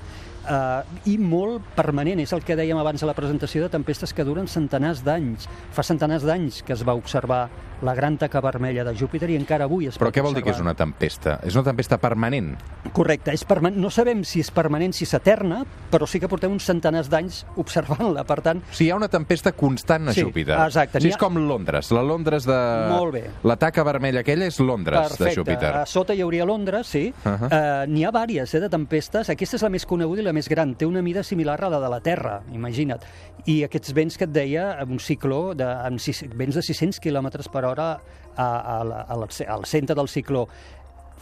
eh, 0.49 0.83
i 1.13 1.17
molt 1.19 1.63
permanent. 1.75 2.21
És 2.21 2.33
el 2.33 2.43
que 2.45 2.57
dèiem 2.57 2.79
abans 2.79 3.03
a 3.03 3.07
la 3.07 3.15
presentació 3.15 3.63
de 3.63 3.69
tempestes 3.73 4.13
que 4.15 4.25
duren 4.25 4.47
centenars 4.49 5.03
d'anys. 5.05 5.49
Fa 5.73 5.83
centenars 5.83 6.23
d'anys 6.27 6.63
que 6.63 6.73
es 6.73 6.85
va 6.87 6.95
observar 6.95 7.49
la 7.81 7.95
gran 7.95 8.17
taca 8.19 8.41
vermella 8.43 8.83
de 8.83 8.93
Júpiter 8.99 9.29
i 9.31 9.37
encara 9.37 9.69
avui 9.69 9.87
es 9.87 9.99
Però 10.01 10.11
què 10.11 10.21
vol 10.21 10.35
dir 10.35 10.43
que 10.43 10.51
és 10.51 10.59
una 10.59 10.75
tempesta? 10.75 11.39
És 11.47 11.55
una 11.55 11.63
tempesta 11.69 11.97
permanent? 12.03 12.57
Correcte, 12.93 13.31
és 13.33 13.45
permanent. 13.45 13.79
no 13.81 13.89
sabem 13.89 14.25
si 14.25 14.41
és 14.41 14.51
permanent, 14.51 14.93
si 14.93 15.05
és 15.05 15.15
eterna, 15.15 15.61
però 15.91 16.05
sí 16.07 16.19
que 16.19 16.27
portem 16.27 16.51
uns 16.51 16.65
centenars 16.67 17.09
d'anys 17.09 17.45
observant-la, 17.57 18.25
per 18.25 18.41
tant, 18.43 18.59
O 18.59 18.75
sigui, 18.75 18.89
hi 18.89 18.91
ha 18.91 18.97
una 18.97 19.07
tempesta 19.09 19.53
constant 19.53 20.09
a 20.09 20.13
Sí, 20.13 20.23
Júpiter. 20.23 20.59
exacte. 20.59 20.99
O 20.99 21.01
sigui, 21.01 21.11
és 21.11 21.15
ha- 21.15 21.19
com 21.21 21.37
Londres. 21.37 21.93
La 21.93 22.03
Londres 22.03 22.45
de... 22.47 22.59
Molt 22.91 23.13
bé. 23.15 23.31
La 23.45 23.55
taca 23.57 23.85
vermella 23.85 24.21
aquella 24.21 24.47
és 24.47 24.59
Londres 24.59 24.99
de 24.99 25.09
Perfecte. 25.17 25.35
Júpiter. 25.37 25.73
A 25.77 25.87
sota 25.87 26.15
hi 26.15 26.21
hauria 26.23 26.45
Londres, 26.45 26.85
sí. 26.87 27.15
Uh. 27.25 27.29
-huh. 27.31 27.45
uh, 27.47 27.87
N'hi 27.87 28.05
ha 28.05 28.11
vàries 28.11 28.55
eh, 28.55 28.61
de 28.61 28.69
tempestes. 28.69 29.31
Aquesta 29.31 29.55
és 29.57 29.63
la 29.63 29.69
més 29.71 29.87
coneguda 29.87 30.21
i 30.21 30.25
la 30.25 30.33
més 30.39 30.49
gran. 30.49 30.77
Té 30.79 30.87
una 30.87 31.03
mida 31.03 31.25
similar 31.27 31.59
a 31.67 31.73
la 31.75 31.83
de 31.83 31.91
la 31.93 32.01
Terra, 32.01 32.39
imagina't. 32.55 33.03
I 33.51 33.61
aquests 33.67 33.93
vents 33.97 34.17
que 34.19 34.25
et 34.31 34.33
deia, 34.35 34.71
un 34.87 34.99
cicló 35.03 35.53
de, 35.59 35.67
amb 35.67 36.01
sis, 36.01 36.25
vents 36.39 36.55
de 36.57 36.63
600 36.65 37.03
km 37.05 37.29
per 37.53 37.65
hora 37.69 37.93
a, 37.93 38.49
a, 38.49 38.81
a, 38.81 39.17
la- 39.19 39.31
al 39.59 39.65
centre 39.67 39.99
del 39.99 40.09
cicló. 40.09 40.47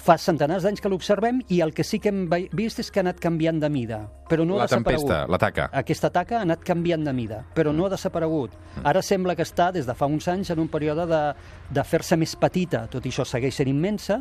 Fa 0.07 0.19
centenars 0.21 0.63
d'anys 0.63 0.83
que 0.85 0.91
l'observem 0.93 1.39
i 1.51 1.63
el 1.65 1.71
que 1.75 1.83
sí 1.83 1.97
que 1.99 2.11
hem 2.13 2.27
vist 2.55 2.79
és 2.83 2.91
que 2.93 3.01
ha 3.01 3.05
anat 3.07 3.17
canviant 3.19 3.57
de 3.63 3.71
mida, 3.73 4.03
però 4.29 4.45
no 4.45 4.59
La 4.59 4.67
ha 4.67 4.69
desaparegut. 4.69 5.07
tempesta, 5.09 5.31
la 5.33 5.39
taca. 5.41 5.65
Aquesta 5.73 6.11
taca 6.13 6.37
ha 6.39 6.43
anat 6.45 6.61
canviant 6.69 7.03
de 7.09 7.15
mida, 7.17 7.39
però 7.57 7.73
no 7.75 7.87
ha 7.87 7.91
desaparegut. 7.95 8.53
Ara 8.85 9.01
sembla 9.03 9.35
que 9.35 9.43
està, 9.49 9.71
des 9.73 9.89
de 9.89 9.95
fa 9.97 10.07
uns 10.07 10.29
anys, 10.29 10.51
en 10.53 10.61
un 10.63 10.69
període 10.69 11.09
de, 11.09 11.23
de 11.73 11.85
fer-se 11.89 12.15
més 12.21 12.37
petita. 12.37 12.85
Tot 12.93 13.09
i 13.09 13.11
això 13.15 13.25
segueix 13.27 13.57
sent 13.57 13.73
immensa 13.73 14.21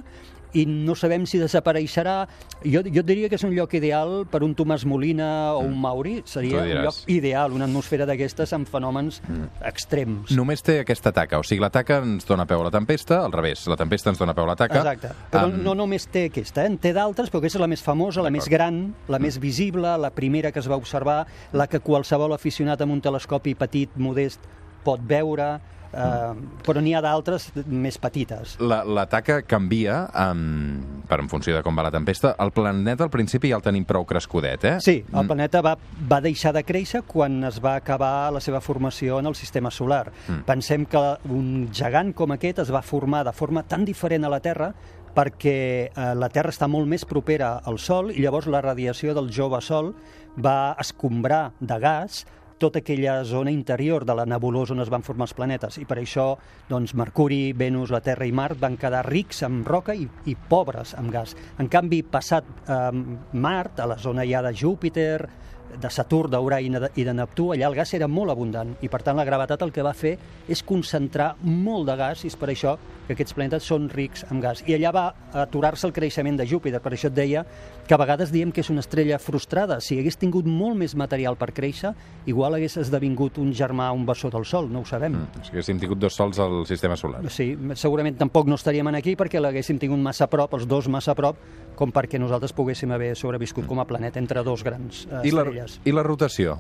i 0.55 0.65
no 0.65 0.95
sabem 0.95 1.25
si 1.27 1.39
desapareixerà. 1.41 2.15
Jo, 2.63 2.81
jo 2.87 3.03
diria 3.05 3.29
que 3.29 3.37
és 3.37 3.43
un 3.45 3.53
lloc 3.55 3.75
ideal 3.77 4.23
per 4.31 4.41
un 4.45 4.55
Tomàs 4.55 4.85
Molina 4.87 5.53
o 5.53 5.65
un 5.67 5.75
Mauri. 5.81 6.21
Seria 6.25 6.63
un 6.63 6.83
lloc 6.87 7.01
ideal, 7.11 7.53
una 7.55 7.67
atmosfera 7.67 8.07
d'aquestes 8.07 8.53
amb 8.55 8.69
fenòmens 8.71 9.21
extrems. 9.65 10.31
Només 10.35 10.63
té 10.65 10.79
aquesta 10.81 11.11
taca, 11.15 11.39
o 11.41 11.45
sigui, 11.45 11.61
la 11.63 11.71
taca 11.73 11.99
ens 12.03 12.27
dona 12.27 12.47
peu 12.49 12.63
a 12.63 12.69
la 12.69 12.73
tempesta, 12.73 13.21
al 13.25 13.35
revés, 13.35 13.65
la 13.71 13.77
tempesta 13.79 14.13
ens 14.13 14.21
dona 14.21 14.35
peu 14.37 14.47
a 14.47 14.53
la 14.53 14.57
taca. 14.59 14.81
Exacte. 14.81 15.11
Però 15.33 15.45
Amb- 15.49 15.61
no 15.65 15.75
només 15.75 16.07
té 16.11 16.27
aquesta, 16.31 16.63
eh? 16.63 16.71
en 16.71 16.79
té 16.81 16.93
d'altres, 16.95 17.29
però 17.29 17.43
aquesta 17.43 17.59
és 17.59 17.65
la 17.65 17.71
més 17.71 17.83
famosa, 17.83 18.23
la 18.25 18.31
més 18.33 18.47
gran, 18.51 18.93
la 19.11 19.19
més 19.19 19.39
visible, 19.41 19.97
la 19.99 20.11
primera 20.15 20.51
que 20.51 20.63
es 20.63 20.69
va 20.71 20.79
observar, 20.79 21.25
la 21.53 21.67
que 21.67 21.83
qualsevol 21.83 22.33
aficionat 22.33 22.81
amb 22.81 22.95
un 22.95 23.01
telescopi 23.03 23.55
petit, 23.59 23.91
modest, 23.97 24.39
pot 24.85 25.01
veure. 25.07 25.55
Uh, 25.95 26.33
però 26.65 26.81
n'hi 26.83 26.91
ha 26.91 26.99
d'altres 26.99 27.45
més 27.71 27.95
petites. 28.03 28.57
La, 28.59 28.81
la 28.83 29.05
taca 29.07 29.37
canvia 29.47 30.01
um, 30.11 30.81
per 31.07 31.21
en 31.21 31.29
funció 31.31 31.53
de 31.55 31.61
com 31.63 31.77
va 31.77 31.85
la 31.85 31.91
tempesta. 31.93 32.33
El 32.43 32.51
planeta 32.51 33.05
al 33.05 33.11
principi 33.13 33.53
ja 33.53 33.61
el 33.61 33.63
tenim 33.63 33.85
prou 33.87 34.03
crescudet, 34.09 34.65
eh? 34.67 34.73
Sí, 34.83 34.97
el 35.07 35.29
planeta 35.29 35.61
va, 35.63 35.77
va 36.09 36.19
deixar 36.25 36.51
de 36.57 36.65
créixer 36.67 37.05
quan 37.07 37.39
es 37.47 37.61
va 37.63 37.77
acabar 37.79 38.27
la 38.35 38.43
seva 38.43 38.59
formació 38.59 39.21
en 39.23 39.31
el 39.31 39.39
sistema 39.39 39.71
solar. 39.71 40.09
Mm. 40.27 40.43
Pensem 40.49 40.83
que 40.91 41.05
un 41.31 41.69
gegant 41.71 42.11
com 42.17 42.35
aquest 42.35 42.65
es 42.65 42.75
va 42.75 42.83
formar 42.83 43.23
de 43.23 43.35
forma 43.37 43.63
tan 43.63 43.87
diferent 43.87 44.27
a 44.27 44.35
la 44.35 44.43
Terra 44.43 44.73
perquè 45.15 45.57
eh, 45.87 46.13
la 46.19 46.29
Terra 46.29 46.51
està 46.51 46.67
molt 46.67 46.89
més 46.91 47.07
propera 47.07 47.55
al 47.63 47.79
Sol 47.79 48.11
i 48.11 48.19
llavors 48.19 48.49
la 48.51 48.61
radiació 48.65 49.15
del 49.15 49.31
jove 49.33 49.61
Sol 49.63 49.93
va 50.35 50.75
escombrar 50.81 51.53
de 51.59 51.77
gas 51.79 52.25
tota 52.57 52.79
aquella 52.79 53.17
zona 53.27 53.51
interior 53.51 54.05
de 54.05 54.15
la 54.15 54.25
nebulosa 54.25 54.73
on 54.73 54.79
es 54.83 54.89
van 54.89 55.03
formar 55.03 55.27
els 55.27 55.33
planetes 55.35 55.77
i 55.81 55.85
per 55.85 55.97
això 55.99 56.29
doncs, 56.69 56.93
Mercuri, 56.95 57.53
Venus, 57.53 57.91
la 57.91 57.99
Terra 58.01 58.25
i 58.25 58.31
Mart 58.31 58.59
van 58.61 58.77
quedar 58.79 59.03
rics 59.09 59.43
amb 59.43 59.67
roca 59.67 59.93
i, 59.95 60.07
i 60.25 60.35
pobres 60.35 60.93
amb 60.95 61.11
gas. 61.11 61.35
En 61.59 61.67
canvi, 61.67 62.03
passat 62.03 62.45
eh, 62.67 62.91
Mart, 63.33 63.79
a 63.79 63.89
la 63.91 63.97
zona 63.99 64.23
ja 64.25 64.41
de 64.45 64.53
Júpiter, 64.55 65.27
de 65.75 65.89
Saturn, 65.91 66.31
d'Urà 66.31 66.61
i 66.63 66.69
de- 66.71 67.13
Neptú, 67.13 67.49
allà 67.51 67.67
el 67.67 67.75
gas 67.75 67.93
era 67.93 68.07
molt 68.07 68.31
abundant 68.31 68.75
i 68.81 68.87
per 68.87 69.01
tant 69.03 69.17
la 69.17 69.25
gravetat 69.27 69.61
el 69.65 69.73
que 69.75 69.83
va 69.83 69.93
fer 69.93 70.13
és 70.47 70.61
concentrar 70.63 71.33
molt 71.41 71.89
de 71.89 71.95
gas 71.99 72.23
i 72.23 72.27
és 72.31 72.37
per 72.39 72.49
això 72.53 72.77
que 73.07 73.13
aquests 73.13 73.35
planetes 73.37 73.67
són 73.67 73.89
rics 73.91 74.25
en 74.31 74.41
gas. 74.43 74.63
I 74.67 74.75
allà 74.77 74.91
va 74.95 75.05
aturar-se 75.45 75.87
el 75.87 75.93
creixement 75.93 76.37
de 76.39 76.47
Júpiter, 76.49 76.81
per 76.81 76.93
això 76.95 77.11
et 77.11 77.17
deia 77.17 77.45
que 77.85 77.93
a 77.93 77.99
vegades 78.01 78.31
diem 78.33 78.51
que 78.51 78.63
és 78.63 78.69
una 78.73 78.81
estrella 78.81 79.19
frustrada. 79.21 79.79
Si 79.81 79.99
hagués 79.99 80.17
tingut 80.17 80.47
molt 80.49 80.77
més 80.79 80.95
material 80.97 81.37
per 81.37 81.51
créixer, 81.53 81.93
igual 82.25 82.57
hagués 82.57 82.77
esdevingut 82.81 83.37
un 83.41 83.53
germà, 83.53 83.91
un 83.93 84.05
bessó 84.05 84.31
del 84.33 84.45
Sol, 84.45 84.71
no 84.71 84.81
ho 84.81 84.89
sabem. 84.89 85.19
Mm. 85.19 85.45
Si 85.45 85.53
haguéssim 85.53 85.81
tingut 85.81 86.01
dos 86.01 86.17
sols 86.17 86.39
al 86.41 86.63
sistema 86.69 86.97
solar. 86.97 87.21
Sí, 87.33 87.51
segurament 87.75 88.17
tampoc 88.17 88.49
no 88.49 88.57
estaríem 88.59 88.87
aquí 88.95 89.15
perquè 89.17 89.41
l'haguéssim 89.41 89.79
tingut 89.81 90.01
massa 90.01 90.25
a 90.25 90.31
prop, 90.31 90.53
els 90.57 90.67
dos 90.69 90.87
massa 90.87 91.13
a 91.13 91.17
prop, 91.17 91.37
com 91.75 91.91
perquè 91.91 92.19
nosaltres 92.21 92.53
poguéssim 92.55 92.91
haver 92.95 93.15
sobreviscut 93.19 93.67
com 93.67 93.81
a 93.81 93.85
planeta 93.85 94.21
entre 94.21 94.43
dos 94.43 94.63
grans 94.63 95.05
eh, 95.09 95.27
I 95.27 95.33
la, 95.35 95.43
estrelles. 95.43 95.79
I 95.85 95.95
la 95.95 96.03
rotació? 96.05 96.57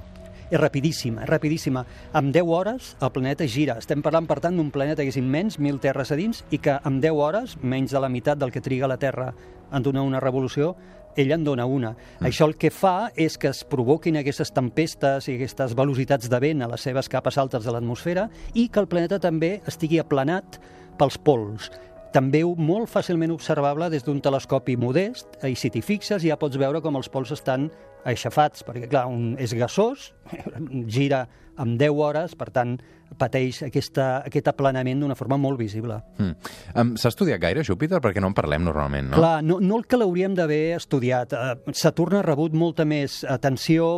És 0.49 0.59
rapidíssima, 0.59 1.23
és 1.23 1.29
rapidíssima. 1.29 1.85
En 2.13 2.31
10 2.31 2.43
hores 2.45 2.95
el 3.01 3.11
planeta 3.11 3.47
gira. 3.47 3.77
Estem 3.81 4.03
parlant, 4.05 4.27
per 4.29 4.39
tant, 4.43 4.57
d'un 4.57 4.71
planeta 4.71 5.03
que 5.03 5.13
és 5.13 5.17
immens, 5.17 5.59
1.000 5.59 5.81
terres 5.81 6.11
a 6.13 6.19
dins, 6.19 6.43
i 6.51 6.59
que 6.61 6.77
en 6.85 6.99
10 7.01 7.17
hores, 7.17 7.57
menys 7.61 7.95
de 7.95 8.01
la 8.03 8.09
meitat 8.09 8.37
del 8.37 8.53
que 8.53 8.61
triga 8.61 8.89
la 8.91 8.99
Terra 9.01 9.33
en 9.71 9.83
donar 9.83 10.05
una 10.05 10.21
revolució, 10.21 10.75
ell 11.15 11.31
en 11.31 11.43
dona 11.43 11.65
una. 11.65 11.93
Mm. 11.95 12.27
Això 12.29 12.47
el 12.49 12.57
que 12.59 12.71
fa 12.71 13.09
és 13.15 13.39
que 13.39 13.49
es 13.49 13.63
provoquin 13.67 14.19
aquestes 14.19 14.51
tempestes 14.53 15.29
i 15.29 15.37
aquestes 15.37 15.75
velocitats 15.77 16.29
de 16.29 16.39
vent 16.43 16.61
a 16.61 16.69
les 16.71 16.83
seves 16.83 17.09
capes 17.09 17.39
altes 17.41 17.65
de 17.65 17.73
l'atmosfera 17.73 18.29
i 18.53 18.67
que 18.67 18.83
el 18.83 18.91
planeta 18.91 19.19
també 19.23 19.59
estigui 19.67 20.01
aplanat 20.01 20.59
pels 20.99 21.17
pols 21.17 21.71
també 22.15 22.39
molt 22.45 22.87
fàcilment 22.87 23.33
observable 23.33 23.89
des 23.91 24.05
d'un 24.05 24.21
telescopi 24.23 24.77
modest, 24.79 25.33
i 25.43 25.55
si 25.59 25.67
t'hi 25.67 25.81
fixes 25.83 26.23
ja 26.23 26.37
pots 26.39 26.55
veure 26.55 26.79
com 26.79 26.95
els 26.95 27.09
pols 27.11 27.33
estan 27.35 27.67
aixafats, 28.05 28.63
perquè 28.65 28.89
clar, 28.91 29.07
un 29.11 29.33
és 29.41 29.53
gasós, 29.57 30.11
gira 30.95 31.25
amb 31.61 31.79
10 31.79 32.01
hores, 32.03 32.35
per 32.37 32.49
tant, 32.55 32.75
pateix 33.19 33.61
aquesta, 33.67 34.21
aquest 34.27 34.49
aplanament 34.51 35.01
d'una 35.01 35.15
forma 35.15 35.37
molt 35.39 35.59
visible. 35.61 36.01
Mm. 36.19 36.49
Um, 36.75 36.95
S'ha 36.99 37.11
estudiat 37.13 37.39
gaire 37.41 37.63
Júpiter? 37.63 38.01
Perquè 38.03 38.23
no 38.23 38.31
en 38.31 38.37
parlem 38.37 38.65
normalment, 38.65 39.13
no? 39.13 39.21
Clar, 39.21 39.37
no, 39.45 39.61
no 39.63 39.79
el 39.79 39.85
que 39.87 39.99
l'hauríem 39.99 40.35
d'haver 40.35 40.75
estudiat. 40.79 41.35
Eh, 41.35 41.75
Saturn 41.77 42.19
ha 42.19 42.25
rebut 42.25 42.57
molta 42.57 42.85
més 42.87 43.21
atenció 43.29 43.93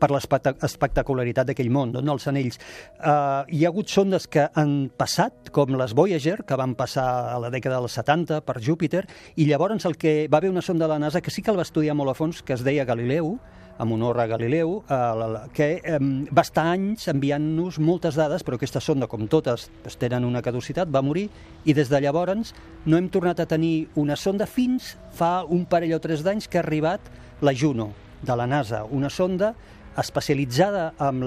per 0.00 0.10
l'espectacularitat 0.12 1.50
d'aquell 1.50 1.70
món, 1.72 1.92
no? 1.92 2.14
els 2.14 2.26
anells. 2.30 2.58
Uh, 2.98 3.44
hi 3.52 3.64
ha 3.64 3.70
hagut 3.70 3.92
sondes 3.92 4.26
que 4.30 4.46
han 4.54 4.90
passat, 4.96 5.52
com 5.54 5.76
les 5.76 5.94
Voyager, 5.96 6.40
que 6.48 6.58
van 6.58 6.74
passar 6.78 7.06
a 7.34 7.38
la 7.42 7.52
dècada 7.52 7.80
dels 7.80 7.96
70 8.00 8.42
per 8.46 8.60
Júpiter, 8.64 9.04
i 9.36 9.48
llavors 9.50 9.86
el 9.88 9.96
que 10.00 10.26
va 10.32 10.40
haver 10.40 10.50
una 10.50 10.64
sonda 10.64 10.86
de 10.86 10.94
la 10.94 11.00
NASA 11.06 11.20
que 11.20 11.30
sí 11.30 11.42
que 11.42 11.52
el 11.52 11.60
va 11.60 11.68
estudiar 11.68 11.96
molt 11.98 12.14
a 12.14 12.18
fons, 12.18 12.42
que 12.42 12.56
es 12.56 12.64
deia 12.64 12.88
Galileu, 12.88 13.36
amb 13.80 13.94
honor 13.96 14.20
a 14.20 14.26
Galileu, 14.28 14.82
eh, 14.88 15.48
que 15.56 15.68
eh, 15.80 15.98
va 16.28 16.44
estar 16.44 16.66
anys 16.74 17.06
enviant-nos 17.08 17.78
moltes 17.80 18.18
dades, 18.18 18.44
però 18.44 18.58
aquesta 18.60 18.82
sonda, 18.84 19.08
com 19.08 19.24
totes, 19.28 19.70
tenen 19.98 20.26
una 20.28 20.42
caducitat, 20.44 20.90
va 20.92 21.00
morir, 21.04 21.28
i 21.64 21.76
des 21.76 21.88
de 21.88 22.00
llavors 22.04 22.52
no 22.84 23.00
hem 23.00 23.08
tornat 23.08 23.40
a 23.40 23.48
tenir 23.48 23.88
una 23.96 24.16
sonda 24.20 24.46
fins 24.46 24.94
fa 25.16 25.40
un 25.48 25.64
parell 25.64 25.96
o 25.96 26.00
tres 26.04 26.24
d'anys 26.26 26.48
que 26.48 26.60
ha 26.60 26.64
arribat 26.64 27.08
la 27.40 27.56
Juno, 27.56 27.88
de 28.22 28.36
la 28.36 28.46
NASA, 28.46 28.84
una 28.84 29.10
sonda 29.10 29.54
especialitzada 29.98 30.92
amb 31.02 31.24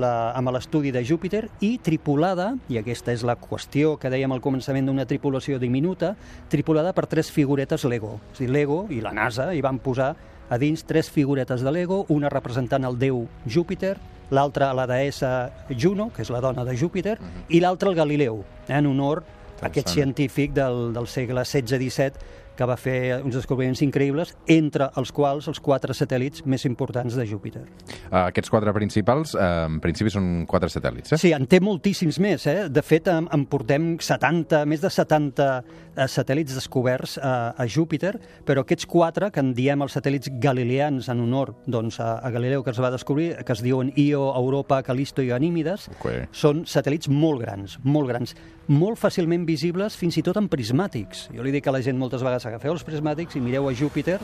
l'estudi 0.55 0.91
de 0.95 1.03
Júpiter 1.05 1.43
i 1.61 1.75
tripulada, 1.83 2.53
i 2.71 2.79
aquesta 2.79 3.13
és 3.13 3.25
la 3.27 3.35
qüestió 3.39 3.97
que 3.99 4.11
dèiem 4.13 4.31
al 4.31 4.41
començament 4.43 4.87
d'una 4.87 5.05
tripulació 5.09 5.59
diminuta, 5.59 6.13
tripulada 6.49 6.93
per 6.95 7.07
tres 7.11 7.31
figuretes 7.31 7.83
Lego. 7.83 8.19
És 8.33 8.43
dir, 8.45 8.49
Lego 8.49 8.85
i 8.89 9.01
la 9.03 9.13
NASA 9.13 9.51
hi 9.53 9.61
van 9.61 9.81
posar 9.83 10.13
a 10.49 10.57
dins 10.59 10.83
tres 10.87 11.09
figuretes 11.09 11.61
de 11.61 11.71
Lego, 11.71 12.05
una 12.09 12.29
representant 12.29 12.85
el 12.85 12.97
déu 12.99 13.25
Júpiter, 13.45 13.97
l'altra 14.33 14.73
la 14.73 14.87
deessa 14.87 15.51
Juno, 15.69 16.09
que 16.13 16.23
és 16.23 16.31
la 16.33 16.41
dona 16.41 16.65
de 16.65 16.75
Júpiter, 16.77 17.17
i 17.49 17.59
l'altra 17.59 17.89
el 17.91 17.97
Galileu, 17.99 18.43
eh, 18.67 18.77
en 18.77 18.87
honor 18.87 19.23
a 19.61 19.67
aquest 19.69 19.93
científic 19.93 20.53
del, 20.53 20.91
del 20.95 21.07
segle 21.07 21.45
XVI-XVII 21.45 22.42
que 22.57 22.67
va 22.69 22.77
fer 22.79 23.19
uns 23.23 23.35
descobriments 23.37 23.81
increïbles, 23.85 24.35
entre 24.51 24.89
els 24.99 25.11
quals 25.15 25.47
els 25.51 25.61
quatre 25.63 25.95
satèl·lits 25.97 26.45
més 26.49 26.65
importants 26.69 27.15
de 27.17 27.25
Júpiter. 27.29 27.63
Uh, 28.09 28.25
aquests 28.27 28.51
quatre 28.53 28.73
principals, 28.75 29.33
uh, 29.35 29.65
en 29.67 29.79
principi, 29.83 30.11
són 30.13 30.45
quatre 30.49 30.69
satèl·lits, 30.71 31.15
eh? 31.15 31.21
Sí, 31.21 31.33
en 31.35 31.47
té 31.49 31.59
moltíssims 31.63 32.19
més. 32.23 32.47
Eh? 32.47 32.67
De 32.69 32.83
fet, 32.85 33.09
en, 33.11 33.27
en 33.33 33.45
portem 33.49 33.93
70, 34.01 34.63
més 34.69 34.83
de 34.83 34.91
70 34.93 35.47
eh, 35.95 36.07
satèl·lits 36.09 36.55
descoberts 36.57 37.17
a, 37.17 37.53
a 37.57 37.67
Júpiter, 37.69 38.15
però 38.47 38.63
aquests 38.63 38.87
quatre, 38.89 39.29
que 39.33 39.41
en 39.43 39.53
diem 39.57 39.83
els 39.85 39.95
satèl·lits 39.97 40.31
galileans 40.43 41.09
en 41.11 41.23
honor 41.23 41.53
doncs, 41.65 41.99
a, 42.03 42.15
a 42.19 42.31
Galileu, 42.33 42.63
que 42.65 42.73
es 42.73 42.81
va 42.81 42.91
descobrir, 42.93 43.33
que 43.45 43.55
es 43.55 43.63
diuen 43.65 43.93
Io, 43.99 44.25
Europa, 44.37 44.81
Calisto 44.83 45.23
i 45.23 45.31
Ganímides, 45.31 45.89
Ok. 45.97 46.09
són 46.35 46.63
satèl·lits 46.69 47.09
molt 47.11 47.43
grans, 47.43 47.77
molt 47.83 48.09
grans, 48.11 48.35
molt 48.67 48.99
fàcilment 48.99 49.45
visibles, 49.47 49.97
fins 49.99 50.17
i 50.17 50.23
tot 50.25 50.37
en 50.39 50.47
prismàtics. 50.51 51.27
Jo 51.35 51.43
li 51.43 51.51
dic 51.51 51.67
a 51.67 51.75
la 51.75 51.81
gent 51.83 51.99
moltes 51.99 52.23
vegades, 52.23 52.42
agafeu 52.45 52.73
els 52.73 52.83
prismàtics 52.87 53.37
i 53.37 53.41
mireu 53.43 53.69
a 53.69 53.73
Júpiter 53.77 54.17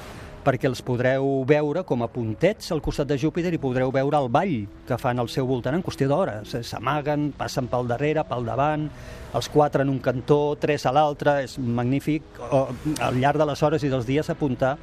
perquè 0.43 0.69
els 0.69 0.81
podreu 0.85 1.43
veure 1.47 1.83
com 1.87 2.03
a 2.03 2.09
puntets 2.11 2.71
al 2.71 2.81
costat 2.81 3.09
de 3.09 3.17
Júpiter 3.19 3.51
i 3.53 3.61
podreu 3.61 3.91
veure 3.91 4.19
el 4.21 4.29
ball 4.31 4.55
que 4.87 4.97
fan 5.01 5.19
al 5.19 5.29
seu 5.29 5.47
voltant 5.49 5.75
en 5.75 5.83
qüestió 5.85 6.07
d'hores. 6.09 6.55
Eh, 6.55 6.63
S'amaguen, 6.63 7.31
passen 7.37 7.67
pel 7.71 7.89
darrere, 7.91 8.25
pel 8.27 8.47
davant, 8.47 8.89
els 9.35 9.49
quatre 9.51 9.85
en 9.85 9.93
un 9.93 9.99
cantó, 10.03 10.55
tres 10.59 10.87
a 10.87 10.95
l'altre, 10.95 11.41
és 11.45 11.57
magnífic 11.59 12.43
o, 12.49 12.67
al 12.99 13.19
llarg 13.19 13.41
de 13.41 13.49
les 13.51 13.63
hores 13.63 13.83
i 13.83 13.91
dels 13.91 14.07
dies 14.09 14.31
apuntar 14.31 14.77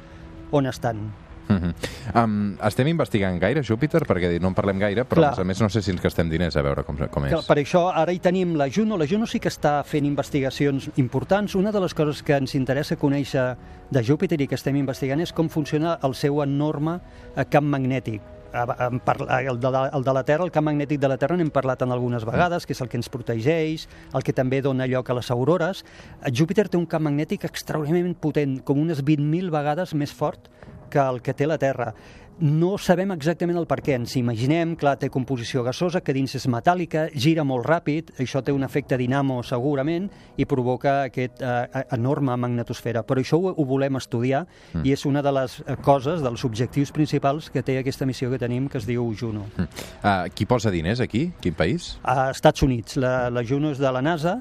on 0.51 0.69
estan. 0.69 1.07
Uh 1.47 1.55
-huh. 1.55 2.23
um, 2.23 2.57
estem 2.61 2.87
investigant 2.87 3.39
gaire 3.39 3.63
Júpiter? 3.63 4.03
Perquè 4.03 4.39
no 4.41 4.49
en 4.49 4.53
parlem 4.53 4.79
gaire, 4.79 5.05
però 5.05 5.21
Clar. 5.21 5.39
a 5.39 5.43
més 5.43 5.61
no 5.61 5.69
sé 5.69 5.81
si 5.81 5.91
ens 5.91 6.01
gastem 6.01 6.29
diners 6.29 6.55
a 6.57 6.61
veure 6.61 6.83
com, 6.83 6.97
com 7.09 7.25
és. 7.25 7.31
Que 7.31 7.47
per 7.47 7.57
això 7.57 7.91
ara 7.93 8.11
hi 8.11 8.19
tenim 8.19 8.55
la 8.55 8.69
Juno. 8.69 8.97
La 8.97 9.07
Juno 9.07 9.25
sí 9.25 9.39
que 9.39 9.49
està 9.49 9.83
fent 9.83 10.05
investigacions 10.05 10.89
importants. 10.97 11.55
Una 11.55 11.71
de 11.71 11.79
les 11.79 11.93
coses 11.93 12.21
que 12.23 12.35
ens 12.35 12.55
interessa 12.55 12.95
conèixer 12.95 13.55
de 13.89 14.03
Júpiter 14.03 14.39
i 14.41 14.47
que 14.47 14.55
estem 14.55 14.75
investigant 14.75 15.21
és 15.21 15.33
com 15.33 15.49
funciona 15.49 15.99
el 16.03 16.15
seu 16.15 16.41
enorme 16.43 16.99
eh, 17.35 17.45
camp 17.45 17.65
magnètic. 17.65 18.21
Eh, 18.53 19.47
El 19.47 19.59
de, 19.59 19.71
la, 19.71 19.89
el 19.93 20.03
de 20.03 20.13
la 20.13 20.23
Terra, 20.23 20.43
el 20.43 20.51
camp 20.51 20.65
magnètic 20.65 20.99
de 20.99 21.07
la 21.07 21.17
Terra 21.17 21.37
n'hem 21.37 21.49
parlat 21.51 21.81
en 21.83 21.91
algunes 21.91 22.25
vegades, 22.25 22.65
que 22.65 22.73
és 22.73 22.81
el 22.81 22.89
que 22.89 22.97
ens 22.97 23.09
protegeix, 23.09 23.87
el 24.13 24.23
que 24.23 24.33
també 24.33 24.61
dona 24.61 24.87
lloc 24.87 25.09
a 25.09 25.13
les 25.13 25.31
aurores. 25.31 25.83
Eh, 26.23 26.31
Júpiter 26.31 26.67
té 26.67 26.77
un 26.77 26.85
camp 26.85 27.03
magnètic 27.03 27.45
extraordinàriament 27.45 28.15
potent, 28.19 28.59
com 28.63 28.79
unes 28.79 29.03
20.000 29.03 29.51
vegades 29.51 29.93
més 29.93 30.13
fort 30.13 30.49
que 30.89 31.03
el 31.03 31.21
que 31.21 31.35
té 31.37 31.47
la 31.47 31.59
Terra. 31.61 31.93
No 32.37 32.75
sabem 32.77 33.09
exactament 33.15 33.57
el 33.57 33.65
per 33.65 33.79
què. 33.81 33.95
Ens 33.97 34.11
imaginem, 34.19 34.75
clar, 34.77 34.93
té 35.01 35.09
composició 35.09 35.63
gasosa, 35.65 36.03
que 36.05 36.13
dins 36.13 36.35
és 36.37 36.45
metàl·lica, 36.45 37.07
gira 37.17 37.41
molt 37.47 37.65
ràpid, 37.65 38.11
això 38.21 38.43
té 38.45 38.53
un 38.53 38.61
efecte 38.67 38.97
dinamo 38.99 39.39
segurament 39.41 40.05
i 40.37 40.45
provoca 40.45 40.99
aquest 41.07 41.41
eh, 41.41 41.81
enorme 41.97 42.35
magnetosfera. 42.37 43.01
Però 43.09 43.23
això 43.23 43.39
ho, 43.41 43.55
ho 43.57 43.65
volem 43.65 43.97
estudiar 43.97 44.43
mm. 44.45 44.85
i 44.85 44.93
és 44.93 45.07
una 45.09 45.25
de 45.25 45.33
les 45.33 45.57
eh, 45.63 45.79
coses, 45.81 46.21
dels 46.21 46.45
objectius 46.45 46.93
principals 46.93 47.49
que 47.49 47.65
té 47.65 47.79
aquesta 47.81 48.05
missió 48.05 48.29
que 48.29 48.41
tenim, 48.41 48.69
que 48.69 48.77
es 48.77 48.85
diu 48.85 49.09
Juno. 49.17 49.47
Mm. 49.57 49.89
Uh, 49.97 50.29
qui 50.37 50.45
posa 50.45 50.69
diners 50.69 51.01
aquí? 51.01 51.31
Quin 51.41 51.57
país? 51.57 51.95
A 52.05 52.29
Estats 52.35 52.61
Units, 52.61 53.01
la, 53.01 53.31
la 53.33 53.41
Juno 53.41 53.73
és 53.73 53.81
de 53.81 53.89
la 53.89 54.05
NASA, 54.05 54.37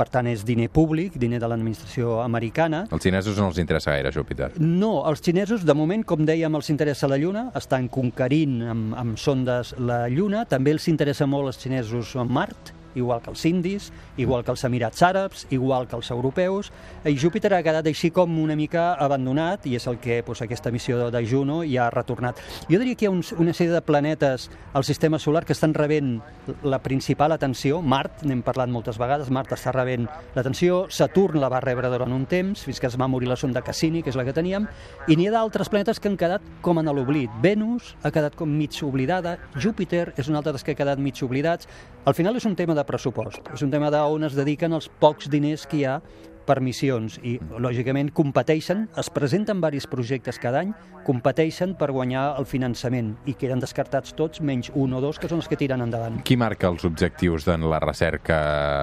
per 0.00 0.08
tant 0.08 0.30
és 0.30 0.46
diner 0.48 0.70
públic, 0.72 1.18
diner 1.20 1.40
de 1.42 1.50
l'administració 1.50 2.20
americana, 2.24 2.86
Els 2.90 3.04
xinesos 3.04 3.36
no 3.36 3.50
els 3.50 3.60
interessa 3.60 3.92
gaire 3.92 4.12
Júpiter. 4.14 4.50
No, 4.58 5.04
els 5.10 5.20
xinesos, 5.20 5.66
de 5.68 5.76
moment, 5.76 6.04
com 6.08 6.24
dèiem, 6.24 6.56
els 6.56 6.72
interessa 6.72 7.10
la 7.10 7.20
Lluna, 7.20 7.50
estan 7.60 7.90
conquerint 7.92 8.60
amb, 8.72 8.96
amb 8.96 9.20
sondes 9.20 9.74
la 9.78 10.06
Lluna, 10.08 10.46
també 10.48 10.72
els 10.76 10.88
interessa 10.88 11.28
molt 11.28 11.52
els 11.52 11.60
xinesos 11.60 12.16
Mart, 12.30 12.72
igual 12.94 13.22
que 13.22 13.30
els 13.30 13.44
indis, 13.46 13.90
igual 14.16 14.44
que 14.44 14.52
els 14.54 14.64
Emirats 14.64 15.02
Àrabs, 15.02 15.46
igual 15.50 15.88
que 15.88 15.96
els 15.96 16.10
europeus, 16.10 16.72
i 17.04 17.16
Júpiter 17.16 17.52
ha 17.54 17.62
quedat 17.62 17.86
així 17.86 18.10
com 18.10 18.38
una 18.42 18.56
mica 18.56 18.94
abandonat, 18.94 19.66
i 19.66 19.76
és 19.78 19.86
el 19.90 19.98
que 20.02 20.20
doncs, 20.26 20.42
aquesta 20.42 20.70
missió 20.70 21.10
de 21.10 21.22
Juno 21.26 21.62
ja 21.64 21.86
ha 21.86 21.90
retornat. 21.94 22.40
Jo 22.68 22.78
diria 22.78 22.96
que 22.96 23.06
hi 23.06 23.10
ha 23.10 23.14
uns, 23.14 23.32
una 23.32 23.54
sèrie 23.56 23.72
de 23.74 23.82
planetes 23.82 24.48
al 24.72 24.84
sistema 24.84 25.18
solar 25.18 25.44
que 25.44 25.52
estan 25.52 25.74
rebent 25.74 26.20
la 26.62 26.80
principal 26.82 27.32
atenció. 27.32 27.80
Mart, 27.82 28.24
n'hem 28.24 28.42
parlat 28.46 28.70
moltes 28.72 28.98
vegades, 29.00 29.30
Mart 29.30 29.52
està 29.56 29.72
rebent 29.74 30.08
l'atenció, 30.34 30.86
Saturn 30.90 31.40
la 31.40 31.50
va 31.52 31.62
rebre 31.64 31.90
durant 31.92 32.12
un 32.12 32.26
temps, 32.30 32.64
fins 32.66 32.80
que 32.80 32.88
es 32.90 32.98
va 33.00 33.08
morir 33.08 33.28
la 33.28 33.36
sonda 33.36 33.62
Cassini, 33.62 34.02
que 34.02 34.10
és 34.10 34.18
la 34.18 34.24
que 34.26 34.36
teníem, 34.36 34.66
i 35.08 35.16
n'hi 35.16 35.28
ha 35.28 35.34
d'altres 35.36 35.70
planetes 35.70 36.00
que 36.00 36.10
han 36.10 36.18
quedat 36.20 36.44
com 36.64 36.80
en 36.80 36.90
l'oblit. 36.90 37.30
Venus 37.42 37.94
ha 38.02 38.12
quedat 38.14 38.36
com 38.38 38.50
mig 38.50 38.76
oblidada, 38.84 39.36
Júpiter 39.56 40.10
és 40.16 40.28
un 40.28 40.38
altre 40.38 40.54
dels 40.54 40.64
que 40.64 40.74
ha 40.74 40.78
quedat 40.78 40.98
mig 40.98 41.20
oblidats. 41.24 41.68
Al 42.04 42.16
final 42.16 42.36
és 42.36 42.46
un 42.48 42.56
tema 42.56 42.74
de 42.74 42.79
pressupost, 42.88 43.42
és 43.54 43.62
un 43.66 43.70
tema 43.72 43.90
d'on 43.92 44.26
es 44.28 44.36
dediquen 44.38 44.76
els 44.76 44.88
pocs 45.00 45.30
diners 45.32 45.66
que 45.68 45.80
hi 45.80 45.86
ha 45.88 46.00
per 46.46 46.60
missions 46.64 47.18
i, 47.26 47.36
lògicament, 47.60 48.12
competeixen, 48.16 48.86
es 49.00 49.10
presenten 49.12 49.60
varis 49.62 49.86
projectes 49.90 50.38
cada 50.40 50.62
any, 50.64 50.72
competeixen 51.06 51.74
per 51.78 51.90
guanyar 51.94 52.36
el 52.38 52.46
finançament 52.48 53.12
i 53.30 53.34
queden 53.38 53.62
descartats 53.62 54.14
tots, 54.16 54.42
menys 54.44 54.70
un 54.74 54.94
o 54.96 55.02
dos, 55.02 55.18
que 55.20 55.30
són 55.30 55.40
els 55.40 55.48
que 55.50 55.58
tiren 55.60 55.84
endavant. 55.84 56.20
Qui 56.26 56.38
marca 56.40 56.68
els 56.70 56.84
objectius 56.88 57.48
en 57.50 57.68
la 57.70 57.80
recerca 57.82 58.40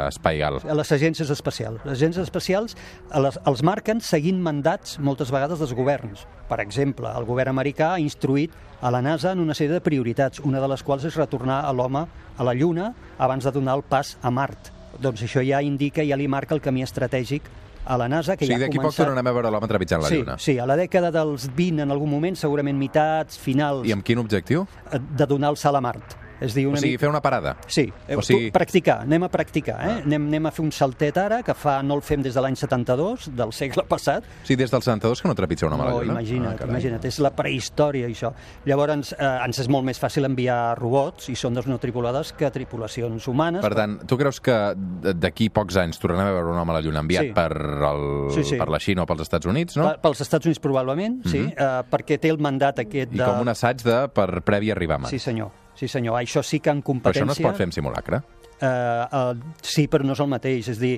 espaial? 0.08 0.62
A 0.66 0.78
les 0.78 0.94
agències 0.96 1.32
espacials. 1.34 1.84
Les 1.86 1.98
agències 1.98 2.28
espacials 2.28 2.78
les, 3.14 3.40
els 3.46 3.66
marquen 3.66 4.02
seguint 4.04 4.40
mandats 4.44 4.98
moltes 5.00 5.34
vegades 5.34 5.62
dels 5.62 5.76
governs. 5.78 6.26
Per 6.48 6.62
exemple, 6.64 7.12
el 7.12 7.28
govern 7.28 7.54
americà 7.56 7.94
ha 7.94 8.02
instruït 8.02 8.56
a 8.82 8.92
la 8.94 9.02
NASA 9.02 9.34
en 9.34 9.42
una 9.44 9.58
sèrie 9.58 9.74
de 9.74 9.84
prioritats, 9.84 10.42
una 10.46 10.62
de 10.62 10.70
les 10.70 10.84
quals 10.86 11.08
és 11.10 11.18
retornar 11.18 11.64
a 11.66 11.74
l'home 11.74 12.06
a 12.38 12.46
la 12.46 12.54
Lluna 12.54 12.92
abans 13.18 13.44
de 13.44 13.52
donar 13.52 13.78
el 13.80 13.86
pas 13.88 14.16
a 14.22 14.32
Mart. 14.32 14.77
Doncs 15.02 15.24
això 15.28 15.44
ja 15.46 15.62
indica, 15.62 16.04
ja 16.04 16.18
li 16.18 16.28
marca 16.28 16.56
el 16.56 16.62
camí 16.62 16.84
estratègic 16.84 17.44
a 17.88 17.98
la 17.98 18.10
NASA, 18.12 18.34
O 18.34 18.38
que 18.38 18.46
sigui, 18.46 18.58
ja 18.58 18.66
ha 18.66 18.68
d'aquí 18.68 18.78
poc 18.78 18.90
començat... 18.90 19.06
tornarem 19.06 19.28
a 19.28 19.32
veure 19.38 19.52
l'home 19.54 19.68
trepitjant 19.72 20.02
la 20.04 20.10
sí, 20.10 20.18
Lluna. 20.20 20.38
sí, 20.44 20.58
a 20.60 20.66
la 20.68 20.76
dècada 20.76 21.12
dels 21.16 21.48
20, 21.56 21.84
en 21.86 21.92
algun 21.96 22.10
moment, 22.12 22.36
segurament 22.36 22.78
mitats, 22.78 23.38
finals, 23.40 23.88
I 23.88 23.94
amb 23.96 24.04
quin 24.04 24.20
objectiu? 24.20 24.66
de 24.92 25.26
donar 25.26 25.54
el 25.54 25.58
salt 25.58 25.78
a 25.80 25.82
Mart. 25.82 26.18
És 26.42 26.54
dir, 26.54 26.66
O 26.68 26.70
una 26.70 26.78
sigui, 26.80 26.92
mica... 26.94 27.02
fer 27.02 27.10
una 27.10 27.22
parada. 27.22 27.56
Sí, 27.68 27.92
O 28.14 28.20
o 28.20 28.22
sigui- 28.22 28.52
practicar, 28.52 29.02
anem 29.02 29.24
a 29.24 29.30
practicar, 29.30 29.78
eh? 29.82 29.96
Anem, 30.06 30.28
anem 30.28 30.46
a 30.46 30.52
fer 30.52 30.64
un 30.66 30.72
saltet 30.72 31.18
ara, 31.18 31.42
que 31.44 31.54
fa 31.58 31.82
no 31.84 31.96
el 31.96 32.02
fem 32.02 32.22
des 32.22 32.34
de 32.36 32.42
l'any 32.42 32.56
72, 32.56 33.32
del 33.36 33.54
segle 33.54 33.84
passat. 33.90 34.24
O 34.24 34.46
sigui, 34.46 34.58
des 34.64 34.72
del 34.72 34.82
72 34.82 35.22
que 35.22 35.28
no 35.28 35.36
trepitja 35.36 35.68
un 35.68 35.74
home 35.74 35.84
a 35.84 35.86
la 35.88 35.92
No, 35.98 36.04
imagina't, 36.04 36.62
Ah, 36.62 36.66
imagina't, 36.70 37.04
és 37.06 37.20
la 37.20 37.32
prehistòria, 37.36 38.08
això. 38.08 38.34
Llavors, 38.66 39.14
eh, 39.18 39.26
ens 39.46 39.60
és 39.60 39.68
molt 39.70 39.86
més 39.86 40.00
fàcil 40.00 40.26
enviar 40.26 40.78
robots 40.78 41.30
i 41.30 41.36
sondes 41.36 41.66
no 41.68 41.78
tripulades 41.80 42.34
que 42.34 42.50
tripulacions 42.52 43.28
humanes. 43.28 43.62
Per 43.62 43.74
tant, 43.76 43.98
tu 44.08 44.18
creus 44.18 44.40
que 44.40 44.56
d'aquí 44.76 45.50
pocs 45.50 45.78
anys 45.78 46.00
tornarem 46.00 46.28
a 46.28 46.36
veure 46.38 46.52
un 46.54 46.58
home 46.60 46.72
a 46.72 46.76
la 46.76 46.82
Lluna 46.82 47.00
enviat 47.00 47.24
Sí. 47.28 47.32
per, 47.34 47.52
el, 47.54 48.32
Sí, 48.32 48.44
sí. 48.44 48.58
per 48.58 48.70
la 48.70 48.80
Xina 48.80 49.04
o 49.04 49.06
pels 49.06 49.22
Estats 49.22 49.46
Units, 49.46 49.78
no? 49.78 49.90
Pe- 49.92 49.98
Pels 50.08 50.22
Estats 50.22 50.46
Units 50.46 50.60
probablement, 50.60 51.22
sí, 51.26 51.40
eh, 51.40 51.82
perquè 51.90 52.20
té 52.20 52.30
el 52.30 52.38
mandat 52.38 52.80
aquest 52.80 53.14
I 53.14 53.18
de... 53.18 53.24
com 53.26 53.42
un 53.42 53.50
assaig 53.50 53.82
de 53.84 54.08
per 54.10 54.42
previ 54.44 54.72
arribar 54.72 54.96
a 54.96 55.00
Mart. 55.00 55.12
Sí, 55.12 55.20
senyor. 55.20 55.52
Sí, 55.78 55.88
senyor. 55.88 56.18
Això 56.20 56.44
sí 56.44 56.60
que 56.60 56.74
en 56.74 56.82
Però 56.82 56.92
competència... 56.94 57.24
això 57.24 57.30
no 57.30 57.38
es 57.38 57.46
pot 57.46 57.58
fer 57.60 57.70
en 57.70 57.76
simulacre. 57.76 58.24
Eh, 58.58 58.68
eh, 58.68 59.34
sí, 59.62 59.88
però 59.88 60.04
no 60.04 60.18
és 60.18 60.22
el 60.26 60.32
mateix. 60.32 60.74
És 60.74 60.80
dir, 60.82 60.98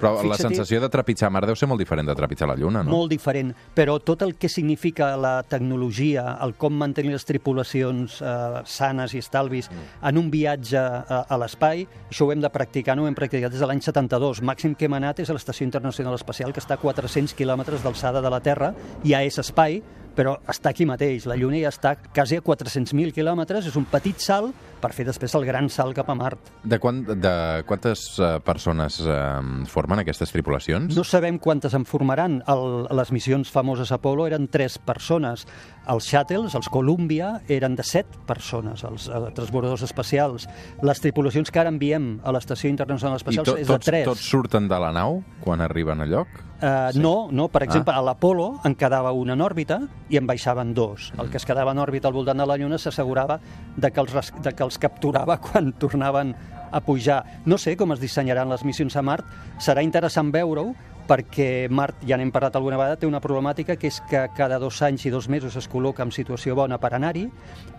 Però 0.00 0.14
la 0.24 0.36
sensació 0.40 0.80
de 0.80 0.88
trepitjar 0.88 1.28
a 1.28 1.32
Mart 1.34 1.44
deu 1.50 1.56
ser 1.58 1.66
molt 1.68 1.82
diferent 1.82 2.08
de 2.08 2.14
trepitjar 2.16 2.46
la 2.48 2.54
Lluna, 2.56 2.80
no? 2.82 2.88
molt 2.94 3.10
diferent, 3.12 3.50
però 3.76 3.98
tot 4.00 4.22
el 4.24 4.32
que 4.40 4.48
significa 4.48 5.10
la 5.20 5.42
tecnologia, 5.44 6.38
el 6.40 6.54
com 6.56 6.72
mantenir 6.80 7.12
les 7.12 7.26
tripulacions 7.28 8.16
eh, 8.24 8.62
sanes 8.64 9.12
i 9.12 9.20
estalvis 9.20 9.68
Mm. 9.70 10.08
en 10.08 10.18
un 10.18 10.30
viatge 10.32 10.78
a, 10.80 11.20
a 11.28 11.36
l'espai, 11.36 11.84
això 12.08 12.24
ho 12.24 12.32
hem 12.32 12.40
de 12.40 12.48
practicar, 12.48 12.96
no 12.96 13.04
ho 13.04 13.10
hem 13.10 13.14
practicat 13.14 13.52
des 13.52 13.60
de 13.60 13.66
l'any 13.68 13.82
72. 13.84 14.40
Màxim 14.40 14.74
que 14.74 14.88
hem 14.88 14.96
anat 14.96 15.20
és 15.20 15.28
a 15.28 15.36
l'Estació 15.36 15.68
Internacional 15.68 16.16
Espacial, 16.16 16.54
que 16.56 16.64
està 16.64 16.78
a 16.78 16.80
400 16.80 17.36
quilòmetres 17.36 17.84
d'alçada 17.84 18.22
de 18.24 18.30
la 18.32 18.40
Terra, 18.40 18.72
ja 19.04 19.20
és 19.22 19.36
espai, 19.38 19.82
però 20.20 20.34
està 20.52 20.74
aquí 20.74 20.84
mateix. 20.84 21.24
La 21.30 21.36
Lluna 21.40 21.62
ja 21.62 21.70
està 21.72 21.94
quasi 22.12 22.36
a 22.36 22.42
400.000 22.44 23.14
quilòmetres, 23.16 23.70
és 23.70 23.76
un 23.80 23.86
petit 23.88 24.20
salt 24.20 24.52
per 24.80 24.90
fer 24.96 25.06
després 25.08 25.32
el 25.36 25.46
gran 25.48 25.68
salt 25.72 25.96
cap 25.96 26.08
a 26.12 26.16
Mart. 26.16 26.50
De, 26.64 26.76
quan, 26.80 27.02
de 27.08 27.32
quantes 27.68 28.02
uh, 28.20 28.34
persones 28.44 28.98
uh, 29.04 29.40
formen 29.68 30.02
aquestes 30.02 30.32
tripulacions? 30.32 30.92
No 30.96 31.04
sabem 31.08 31.38
quantes 31.40 31.72
en 31.76 31.86
formaran. 31.88 32.38
El, 32.52 32.64
les 33.00 33.12
missions 33.16 33.52
famoses 33.52 33.92
Apollo 33.96 34.28
eren 34.28 34.48
tres 34.52 34.76
persones. 34.76 35.46
Els 35.90 36.08
Shuttles, 36.08 36.54
els 36.56 36.68
Columbia, 36.72 37.38
eren 37.48 37.74
de 37.76 37.84
set 37.86 38.06
persones, 38.28 38.84
els 38.84 39.08
eh, 39.08 39.22
transbordadors 39.36 39.82
espacials. 39.88 40.44
Les 40.86 41.00
tripulacions 41.02 41.50
que 41.50 41.60
ara 41.62 41.72
enviem 41.72 42.12
a 42.22 42.34
l'Estació 42.36 42.70
Internacional 42.70 43.16
Espacial 43.16 43.48
to, 43.48 43.56
és 43.58 43.66
de 43.66 43.72
tots, 43.72 43.88
tres. 43.88 44.04
tots 44.06 44.28
surten 44.28 44.68
de 44.70 44.78
la 44.80 44.92
nau 44.96 45.22
quan 45.42 45.64
arriben 45.64 46.04
a 46.04 46.08
lloc? 46.08 46.28
Uh, 46.60 46.92
Sí. 46.92 47.00
No, 47.00 47.28
no, 47.32 47.48
per 47.48 47.62
exemple, 47.64 47.94
Ah. 47.94 47.98
a 47.98 48.02
l'Apolo 48.04 48.60
en 48.68 48.74
quedava 48.76 49.12
un 49.16 49.30
en 49.32 49.40
òrbita 49.40 49.80
i 50.10 50.18
en 50.18 50.26
baixaven 50.26 50.74
dos. 50.74 51.12
El 51.18 51.30
que 51.30 51.38
es 51.38 51.46
quedava 51.46 51.72
en 51.72 51.80
òrbita 51.80 52.10
al 52.10 52.14
voltant 52.14 52.42
de 52.42 52.46
la 52.46 52.58
Lluna 52.58 52.78
s'assegurava 52.78 53.38
de, 53.76 53.90
que 53.90 54.00
els 54.02 54.32
de 54.42 54.52
que 54.52 54.66
els 54.66 54.78
capturava 54.82 55.38
quan 55.44 55.72
tornaven 55.72 56.34
a 56.70 56.80
pujar. 56.84 57.24
No 57.46 57.58
sé 57.58 57.76
com 57.76 57.94
es 57.94 58.02
dissenyaran 58.02 58.50
les 58.50 58.64
missions 58.66 58.96
a 58.96 59.02
Mart, 59.02 59.26
serà 59.62 59.82
interessant 59.86 60.30
veure-ho, 60.34 60.74
perquè 61.10 61.66
Mart, 61.70 62.04
ja 62.06 62.14
n'hem 62.18 62.30
parlat 62.30 62.54
alguna 62.54 62.78
vegada, 62.78 62.98
té 63.00 63.08
una 63.08 63.22
problemàtica 63.22 63.74
que 63.74 63.88
és 63.90 63.98
que 64.10 64.28
cada 64.36 64.60
dos 64.62 64.78
anys 64.86 65.08
i 65.08 65.10
dos 65.10 65.26
mesos 65.28 65.56
es 65.58 65.66
col·loca 65.70 66.04
en 66.06 66.12
situació 66.14 66.54
bona 66.54 66.78
per 66.78 66.92
anar-hi, 66.94 67.24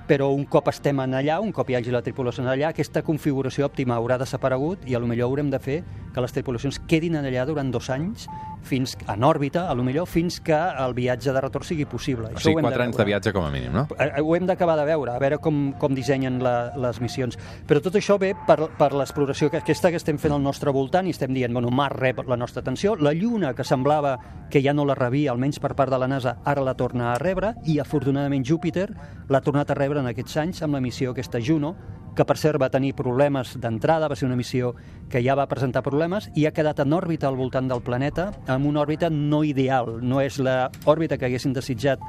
però 0.09 0.27
un 0.35 0.43
cop 0.51 0.67
estem 0.67 0.99
en 0.99 1.15
allà, 1.15 1.39
un 1.39 1.53
cop 1.55 1.69
hi 1.69 1.77
hagi 1.79 1.93
la 1.95 2.03
tripulació 2.03 2.43
en 2.43 2.51
allà, 2.51 2.73
aquesta 2.73 3.05
configuració 3.07 3.69
òptima 3.69 3.95
haurà 3.95 4.17
desaparegut 4.19 4.83
i 4.89 4.95
a 4.95 4.99
lo 4.99 5.07
millor 5.07 5.31
haurem 5.31 5.51
de 5.53 5.61
fer 5.63 5.79
que 6.13 6.23
les 6.23 6.33
tripulacions 6.35 6.79
quedin 6.87 7.17
allà 7.19 7.45
durant 7.47 7.71
dos 7.71 7.89
anys, 7.93 8.27
fins 8.61 8.95
en 9.09 9.23
òrbita, 9.25 9.65
a 9.69 9.75
lo 9.75 9.83
millor 9.83 10.07
fins 10.09 10.39
que 10.43 10.55
el 10.55 10.93
viatge 10.93 11.33
de 11.33 11.41
retorn 11.41 11.65
sigui 11.65 11.85
possible. 11.89 12.29
O 12.35 12.41
sigui, 12.41 12.61
quatre 12.61 12.85
anys 12.85 12.99
de 12.99 13.05
viatge 13.07 13.33
com 13.33 13.45
a 13.47 13.51
mínim, 13.53 13.73
no? 13.73 13.87
Eh, 13.97 14.21
Ho 14.21 14.35
hem 14.35 14.45
d'acabar 14.49 14.77
de 14.79 14.85
veure, 14.85 15.15
a 15.15 15.21
veure 15.21 15.39
com, 15.41 15.71
com 15.81 15.95
dissenyen 15.97 16.39
la, 16.43 16.71
les 16.77 17.01
missions. 17.01 17.39
Però 17.67 17.81
tot 17.83 17.97
això 17.97 18.19
ve 18.21 18.33
per, 18.47 18.59
per 18.77 18.91
l'exploració 18.93 19.49
que 19.51 19.61
aquesta 19.61 19.91
que 19.91 19.99
estem 20.01 20.19
fent 20.21 20.35
al 20.35 20.43
nostre 20.43 20.73
voltant 20.75 21.07
i 21.07 21.15
estem 21.15 21.33
dient, 21.33 21.53
bueno, 21.53 21.71
Mart 21.73 21.97
rep 21.97 22.21
la 22.27 22.37
nostra 22.37 22.61
atenció, 22.61 22.95
la 22.95 23.15
Lluna, 23.17 23.55
que 23.57 23.65
semblava 23.67 24.17
que 24.51 24.61
ja 24.61 24.75
no 24.75 24.85
la 24.85 24.97
rebia, 24.97 25.31
almenys 25.31 25.61
per 25.63 25.73
part 25.79 25.91
de 25.91 25.99
la 26.01 26.09
NASA, 26.11 26.37
ara 26.45 26.63
la 26.65 26.75
torna 26.77 27.13
a 27.13 27.17
rebre, 27.21 27.55
i 27.65 27.79
afortunadament 27.81 28.45
Júpiter 28.45 28.89
l'ha 29.31 29.41
tornat 29.41 29.71
a 29.71 29.77
rebre 29.77 30.03
en 30.03 30.11
aquests 30.11 30.37
anys 30.43 30.61
amb 30.61 30.77
la 30.77 30.83
missió 30.83 31.15
aquesta 31.15 31.41
Juno, 31.41 31.75
que 32.15 32.25
per 32.27 32.37
cert 32.37 32.59
va 32.61 32.71
tenir 32.71 32.93
problemes 32.97 33.55
d'entrada, 33.61 34.09
va 34.11 34.17
ser 34.19 34.27
una 34.27 34.39
missió 34.39 34.73
que 35.11 35.21
ja 35.23 35.35
va 35.35 35.47
presentar 35.51 35.83
problemes 35.85 36.29
i 36.35 36.45
ha 36.45 36.53
quedat 36.55 36.81
en 36.83 36.93
òrbita 36.93 37.29
al 37.29 37.39
voltant 37.39 37.69
del 37.71 37.83
planeta, 37.83 38.31
amb 38.47 38.67
una 38.67 38.83
òrbita 38.83 39.09
no 39.11 39.43
ideal, 39.47 39.99
no 40.01 40.21
és 40.21 40.39
la 40.39 40.71
òrbita 40.85 41.17
que 41.17 41.29
haguessin 41.29 41.53
desitjat 41.53 42.03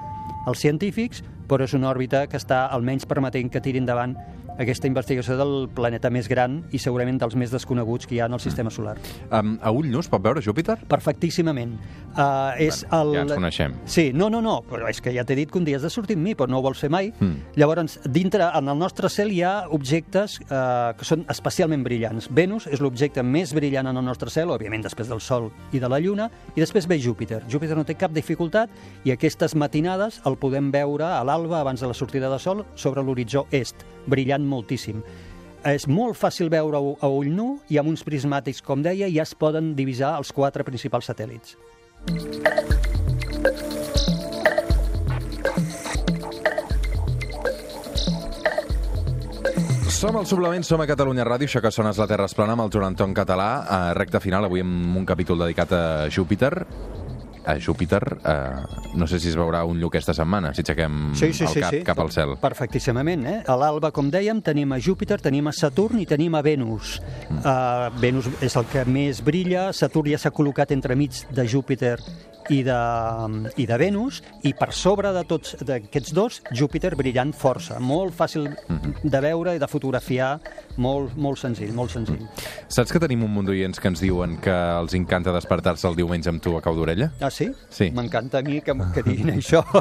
els 0.46 0.58
científics, 0.58 1.22
però 1.52 1.68
és 1.68 1.74
una 1.76 1.90
òrbita 1.92 2.24
que 2.32 2.40
està 2.40 2.64
almenys 2.72 3.04
permetent 3.08 3.52
que 3.52 3.60
tiri 3.60 3.82
endavant 3.82 4.16
aquesta 4.60 4.88
investigació 4.88 5.36
del 5.38 5.68
planeta 5.72 6.10
més 6.12 6.28
gran 6.28 6.60
i 6.72 6.80
segurament 6.82 7.18
dels 7.20 7.36
més 7.38 7.52
desconeguts 7.52 8.08
que 8.08 8.16
hi 8.16 8.20
ha 8.20 8.28
en 8.28 8.36
el 8.36 8.42
sistema 8.42 8.70
solar. 8.70 8.96
Um, 9.30 9.54
a 9.62 9.72
ull 9.72 9.88
nu 9.92 10.02
es 10.02 10.10
pot 10.12 10.22
veure 10.24 10.42
Júpiter? 10.44 10.76
Perfectíssimament. 10.88 11.74
Uh, 12.12 12.52
és 12.60 12.82
el... 12.92 13.14
Ja 13.16 13.24
ens 13.24 13.32
coneixem. 13.32 13.76
Sí, 13.88 14.10
no, 14.16 14.28
no, 14.32 14.42
no, 14.44 14.58
però 14.68 14.90
és 14.90 15.00
que 15.02 15.14
ja 15.14 15.24
t'he 15.28 15.36
dit 15.38 15.50
que 15.50 15.58
un 15.60 15.64
dia 15.68 15.78
has 15.80 15.86
de 15.86 15.90
sortir 15.92 16.18
amb 16.18 16.26
mi, 16.26 16.34
però 16.38 16.50
no 16.52 16.60
ho 16.60 16.64
vols 16.66 16.82
fer 16.84 16.90
mai. 16.92 17.10
Mm. 17.18 17.56
Llavors, 17.60 17.98
dintre, 18.12 18.48
en 18.52 18.68
el 18.68 18.78
nostre 18.78 19.08
cel 19.12 19.32
hi 19.32 19.40
ha 19.46 19.54
objectes 19.72 20.38
eh, 20.44 20.92
que 20.98 21.08
són 21.08 21.24
especialment 21.32 21.84
brillants. 21.86 22.28
Venus 22.32 22.68
és 22.68 22.84
l'objecte 22.84 23.24
més 23.24 23.54
brillant 23.56 23.88
en 23.88 24.00
el 24.00 24.06
nostre 24.06 24.32
cel, 24.32 24.52
òbviament 24.52 24.84
després 24.84 25.08
del 25.08 25.22
Sol 25.24 25.48
i 25.72 25.80
de 25.82 25.88
la 25.88 26.00
Lluna, 26.02 26.28
i 26.54 26.60
després 26.60 26.88
ve 26.90 27.00
Júpiter. 27.00 27.42
Júpiter 27.48 27.78
no 27.78 27.86
té 27.88 27.96
cap 27.98 28.12
dificultat 28.12 28.72
i 29.08 29.14
aquestes 29.14 29.56
matinades 29.56 30.20
el 30.28 30.36
podem 30.40 30.70
veure 30.74 31.08
a 31.08 31.22
l'alba 31.24 31.41
abans 31.50 31.80
de 31.80 31.88
la 31.90 31.94
sortida 31.94 32.30
de 32.30 32.38
Sol 32.38 32.64
sobre 32.74 33.02
l'horitzó 33.02 33.46
est, 33.50 33.82
brillant 34.06 34.44
moltíssim. 34.46 35.02
És 35.66 35.86
molt 35.86 36.18
fàcil 36.18 36.50
veure-ho 36.50 36.96
a 37.00 37.08
ull 37.10 37.30
nu 37.30 37.48
i 37.70 37.78
amb 37.78 37.90
uns 37.90 38.02
prismàtics, 38.06 38.62
com 38.62 38.82
deia, 38.82 39.10
ja 39.10 39.22
es 39.22 39.34
poden 39.34 39.74
divisar 39.78 40.16
els 40.18 40.32
quatre 40.34 40.62
principals 40.66 41.10
satèl·lits. 41.10 41.56
Som 50.02 50.16
al 50.18 50.26
Suplement, 50.26 50.64
som 50.66 50.80
a 50.82 50.86
Catalunya 50.90 51.22
Ràdio, 51.22 51.46
això 51.46 51.60
que 51.62 51.70
sona 51.70 51.92
és 51.94 51.98
la 52.00 52.08
Terra 52.10 52.26
es 52.26 52.34
plana 52.34 52.56
amb 52.56 52.64
el 52.64 52.72
Joan 52.74 52.88
Anton 52.90 53.12
Català, 53.14 53.50
a 53.70 53.78
recta 53.94 54.18
final, 54.18 54.48
avui 54.48 54.64
amb 54.64 54.96
un 54.98 55.06
capítol 55.06 55.38
dedicat 55.44 55.70
a 55.78 55.82
Júpiter. 56.10 56.50
A 57.44 57.56
Júpiter, 57.58 58.02
eh, 58.24 58.92
no 58.94 59.06
sé 59.10 59.18
si 59.18 59.28
es 59.32 59.36
veurà 59.38 59.64
un 59.66 59.80
lluc 59.80 59.96
aquesta 59.96 60.14
setmana, 60.14 60.52
si 60.54 60.62
aixequem 60.62 61.12
el 61.16 61.56
cap 61.58 61.78
cap 61.90 62.02
al 62.04 62.12
cel. 62.14 62.36
Perfectíssimament, 62.42 63.26
eh? 63.26 63.38
A 63.50 63.56
l'alba, 63.58 63.90
com 63.94 64.10
dèiem, 64.10 64.42
tenim 64.44 64.72
a 64.72 64.78
Júpiter, 64.78 65.20
tenim 65.20 65.50
a 65.50 65.54
Saturn 65.56 66.00
i 66.02 66.06
tenim 66.06 66.34
a 66.38 66.42
Venus. 66.42 66.98
Mm. 67.28 67.40
Uh, 67.42 68.00
Venus 68.02 68.28
és 68.40 68.56
el 68.56 68.68
que 68.70 68.84
més 68.86 69.22
brilla, 69.24 69.70
Saturn 69.74 70.12
ja 70.12 70.20
s'ha 70.22 70.32
col·locat 70.34 70.74
entremig 70.74 71.24
de 71.34 71.46
Júpiter 71.48 71.96
i 72.50 72.62
de, 72.66 72.78
i 73.56 73.66
de 73.68 73.78
Venus, 73.78 74.22
i 74.42 74.54
per 74.58 74.72
sobre 74.74 75.12
de 75.14 75.22
tots 75.28 75.56
d'aquests 75.62 76.14
dos, 76.16 76.40
Júpiter 76.56 76.94
brillant 76.98 77.32
força, 77.36 77.78
molt 77.80 78.14
fàcil 78.16 78.48
de 79.02 79.20
veure 79.22 79.54
i 79.56 79.60
de 79.62 79.68
fotografiar, 79.70 80.34
molt, 80.82 81.16
molt 81.16 81.38
senzill, 81.38 81.72
molt 81.76 81.94
senzill. 81.94 82.24
Saps 82.72 82.92
que 82.92 83.02
tenim 83.02 83.24
un 83.26 83.32
munt 83.34 83.48
d'oients 83.48 83.78
que 83.78 83.90
ens 83.92 84.02
diuen 84.02 84.38
que 84.42 84.54
els 84.80 84.96
encanta 84.98 85.34
despertar-se 85.34 85.88
el 85.88 85.98
diumenge 85.98 86.32
amb 86.32 86.42
tu 86.42 86.56
a 86.56 86.62
cau 86.64 86.76
d'orella? 86.78 87.12
Ah, 87.20 87.30
sí? 87.30 87.50
Sí. 87.70 87.90
M'encanta 87.94 88.40
a 88.40 88.46
mi 88.46 88.60
que, 88.64 88.76
que 88.94 89.06
diguin 89.06 89.34
això. 89.36 89.64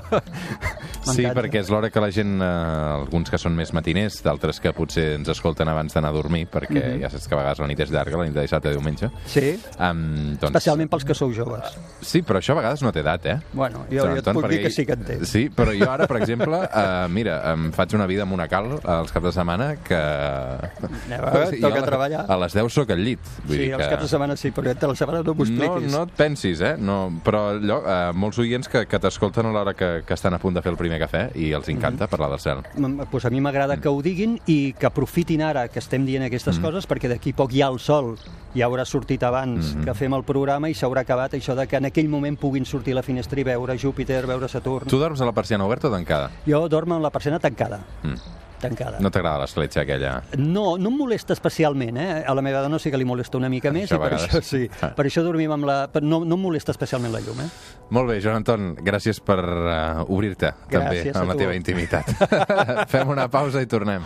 Sí, 1.02 1.24
perquè 1.26 1.60
és 1.62 1.70
l'hora 1.74 1.90
que 1.90 2.00
la 2.00 2.12
gent, 2.14 2.36
eh, 2.42 2.46
alguns 2.46 3.30
que 3.32 3.38
són 3.42 3.56
més 3.58 3.72
matiners, 3.74 4.20
d'altres 4.24 4.60
que 4.62 4.72
potser 4.74 5.16
ens 5.18 5.28
escolten 5.34 5.68
abans 5.68 5.94
d'anar 5.94 6.10
a 6.10 6.16
dormir, 6.16 6.46
perquè 6.52 7.00
ja 7.02 7.10
saps 7.10 7.28
que 7.28 7.36
a 7.36 7.40
vegades 7.40 7.60
la 7.60 7.68
nit 7.68 7.80
és 7.80 7.90
llarga, 7.92 8.18
la 8.18 8.26
nit 8.26 8.34
de 8.36 8.42
dissabte 8.46 8.70
a 8.70 8.72
diumenge. 8.76 9.10
Sí, 9.26 9.58
Um, 9.82 10.36
doncs, 10.38 10.52
especialment 10.52 10.90
pels 10.92 11.04
que 11.06 11.16
sou 11.18 11.32
joves. 11.34 11.74
Sí, 12.06 12.22
però 12.22 12.38
això 12.40 12.54
a 12.54 12.60
vegades 12.62 12.82
no 12.84 12.92
té 12.94 13.00
edat, 13.02 13.26
eh? 13.26 13.38
Bueno, 13.54 13.86
jo, 13.90 13.98
Joan 14.04 14.12
jo 14.14 14.20
et 14.20 14.28
Anton, 14.28 14.36
puc 14.42 14.50
dir 14.52 14.60
perquè- 14.60 14.64
que 14.64 14.70
sí 14.70 14.86
que 14.86 14.94
en 14.94 15.04
té. 15.04 15.18
Sí, 15.26 15.50
però 15.50 15.74
jo 15.78 15.90
ara, 15.90 16.06
per 16.08 16.18
exemple, 16.22 16.58
uh, 16.58 17.08
mira, 17.10 17.40
em 17.54 17.72
faig 17.74 17.96
una 17.96 18.06
vida 18.06 18.26
monacal 18.26 18.80
als 18.84 19.12
caps 19.12 19.26
de 19.26 19.32
setmana 19.32 19.76
que... 19.84 19.98
Veure, 19.98 21.58
Jo 21.58 21.68
toca 21.68 21.78
a 21.78 21.82
la- 21.82 21.86
treballar. 21.88 22.26
A 22.30 22.38
les 22.38 22.54
10 22.54 22.72
sóc 22.74 22.90
al 22.92 23.00
llit. 23.04 23.20
Vull 23.46 23.56
Sí, 23.58 23.64
dir 23.66 23.74
els 23.74 23.84
que... 23.86 23.90
caps 23.96 24.04
de 24.04 24.10
setmana 24.12 24.36
sí, 24.38 24.52
però 24.52 24.72
entre 24.72 24.88
la 24.92 24.96
setmana 24.96 25.24
no 25.24 25.34
m'ho 25.34 25.46
No, 25.46 25.50
expliquis. 25.50 25.92
no 25.92 26.04
et 26.04 26.12
pensis, 26.18 26.62
eh? 26.62 26.76
No, 26.78 26.98
però 27.24 27.44
allò, 27.56 27.82
eh, 27.86 28.12
molts 28.14 28.40
oients 28.40 28.68
que, 28.70 28.86
que 28.88 29.00
t'escolten 29.00 29.46
a 29.50 29.52
l'hora 29.52 29.74
que, 29.74 30.04
que 30.06 30.14
estan 30.14 30.34
a 30.34 30.40
punt 30.40 30.56
de 30.56 30.62
fer 30.62 30.72
el 30.72 30.78
primer 30.78 30.91
cafè 31.00 31.32
i 31.36 31.52
els 31.54 31.68
encanta 31.70 32.08
parlar 32.08 32.30
del 32.30 32.40
cel. 32.40 32.58
M- 32.78 33.06
Pues 33.12 33.26
a 33.26 33.30
mi 33.30 33.40
m'agrada 33.42 33.78
que 33.78 33.88
ho 33.90 34.02
diguin 34.02 34.40
i 34.48 34.74
que 34.74 34.86
aprofitin 34.88 35.42
ara 35.42 35.68
que 35.68 35.80
estem 35.80 36.06
dient 36.06 36.24
aquestes 36.26 36.58
Mm. 36.60 36.62
coses 36.62 36.88
perquè 36.88 37.08
d'aquí 37.08 37.34
poc 37.34 37.54
hi 37.54 37.62
ha 37.62 37.68
el 37.68 37.80
sol 37.80 38.18
ja 38.56 38.66
haurà 38.68 38.86
sortit 38.86 39.22
abans 39.24 39.76
Mm-hmm. 39.76 39.86
que 39.86 39.94
fem 39.94 40.14
el 40.14 40.24
programa 40.24 40.70
i 40.70 40.74
s'haurà 40.74 41.02
acabat 41.02 41.34
això 41.34 41.56
de 41.56 41.68
que 41.68 41.78
en 41.78 41.86
aquell 41.86 42.10
moment 42.10 42.38
puguin 42.40 42.66
sortir 42.66 42.94
a 42.94 42.96
la 42.96 43.04
finestra 43.04 43.40
i 43.40 43.44
veure 43.44 43.78
Júpiter, 43.78 44.26
veure 44.28 44.48
Saturn. 44.50 44.88
Tu 44.88 44.98
dorms 44.98 45.22
a 45.22 45.26
la 45.26 45.32
persiana 45.32 45.66
oberta 45.66 45.88
o 45.88 45.92
tancada? 45.92 46.32
Jo 46.48 46.68
dormo 46.68 46.96
amb 46.96 47.04
la 47.04 47.10
persiana 47.12 47.40
tancada. 47.40 47.80
Mm. 48.04 48.16
Tancada. 48.62 49.00
No 49.04 49.12
t'agrada 49.14 49.42
l'escletxa 49.44 49.84
aquella? 49.84 50.14
No, 50.38 50.78
no 50.78 50.92
em 50.92 50.98
molesta 51.02 51.36
especialment, 51.38 51.98
eh? 51.98 52.10
A 52.28 52.36
la 52.38 52.44
meva 52.46 52.62
dona 52.64 52.80
sí 52.82 52.94
que 52.94 53.00
li 53.02 53.08
molesta 53.08 53.40
una 53.40 53.50
mica 53.52 53.74
més 53.74 53.90
Això 53.90 54.00
i 54.00 54.04
per 54.04 54.14
això 54.20 54.42
sí. 54.46 54.64
Ah. 54.82 54.94
Per 54.98 55.08
això 55.08 55.24
dormim 55.26 55.52
amb 55.56 55.68
la... 55.68 55.78
No, 56.02 56.22
no 56.28 56.38
em 56.38 56.46
molesta 56.46 56.76
especialment 56.76 57.14
la 57.16 57.24
llum, 57.26 57.42
eh? 57.44 57.50
Molt 57.92 58.12
bé, 58.12 58.20
Joan 58.24 58.42
Anton, 58.42 58.72
gràcies 58.86 59.20
per 59.26 59.40
uh, 59.42 60.06
obrir-te 60.08 60.54
també 60.72 61.04
amb 61.12 61.34
la 61.34 61.40
teva 61.40 61.58
intimitat. 61.58 62.14
Fem 62.94 63.12
una 63.12 63.28
pausa 63.32 63.64
i 63.64 63.70
tornem. 63.72 64.06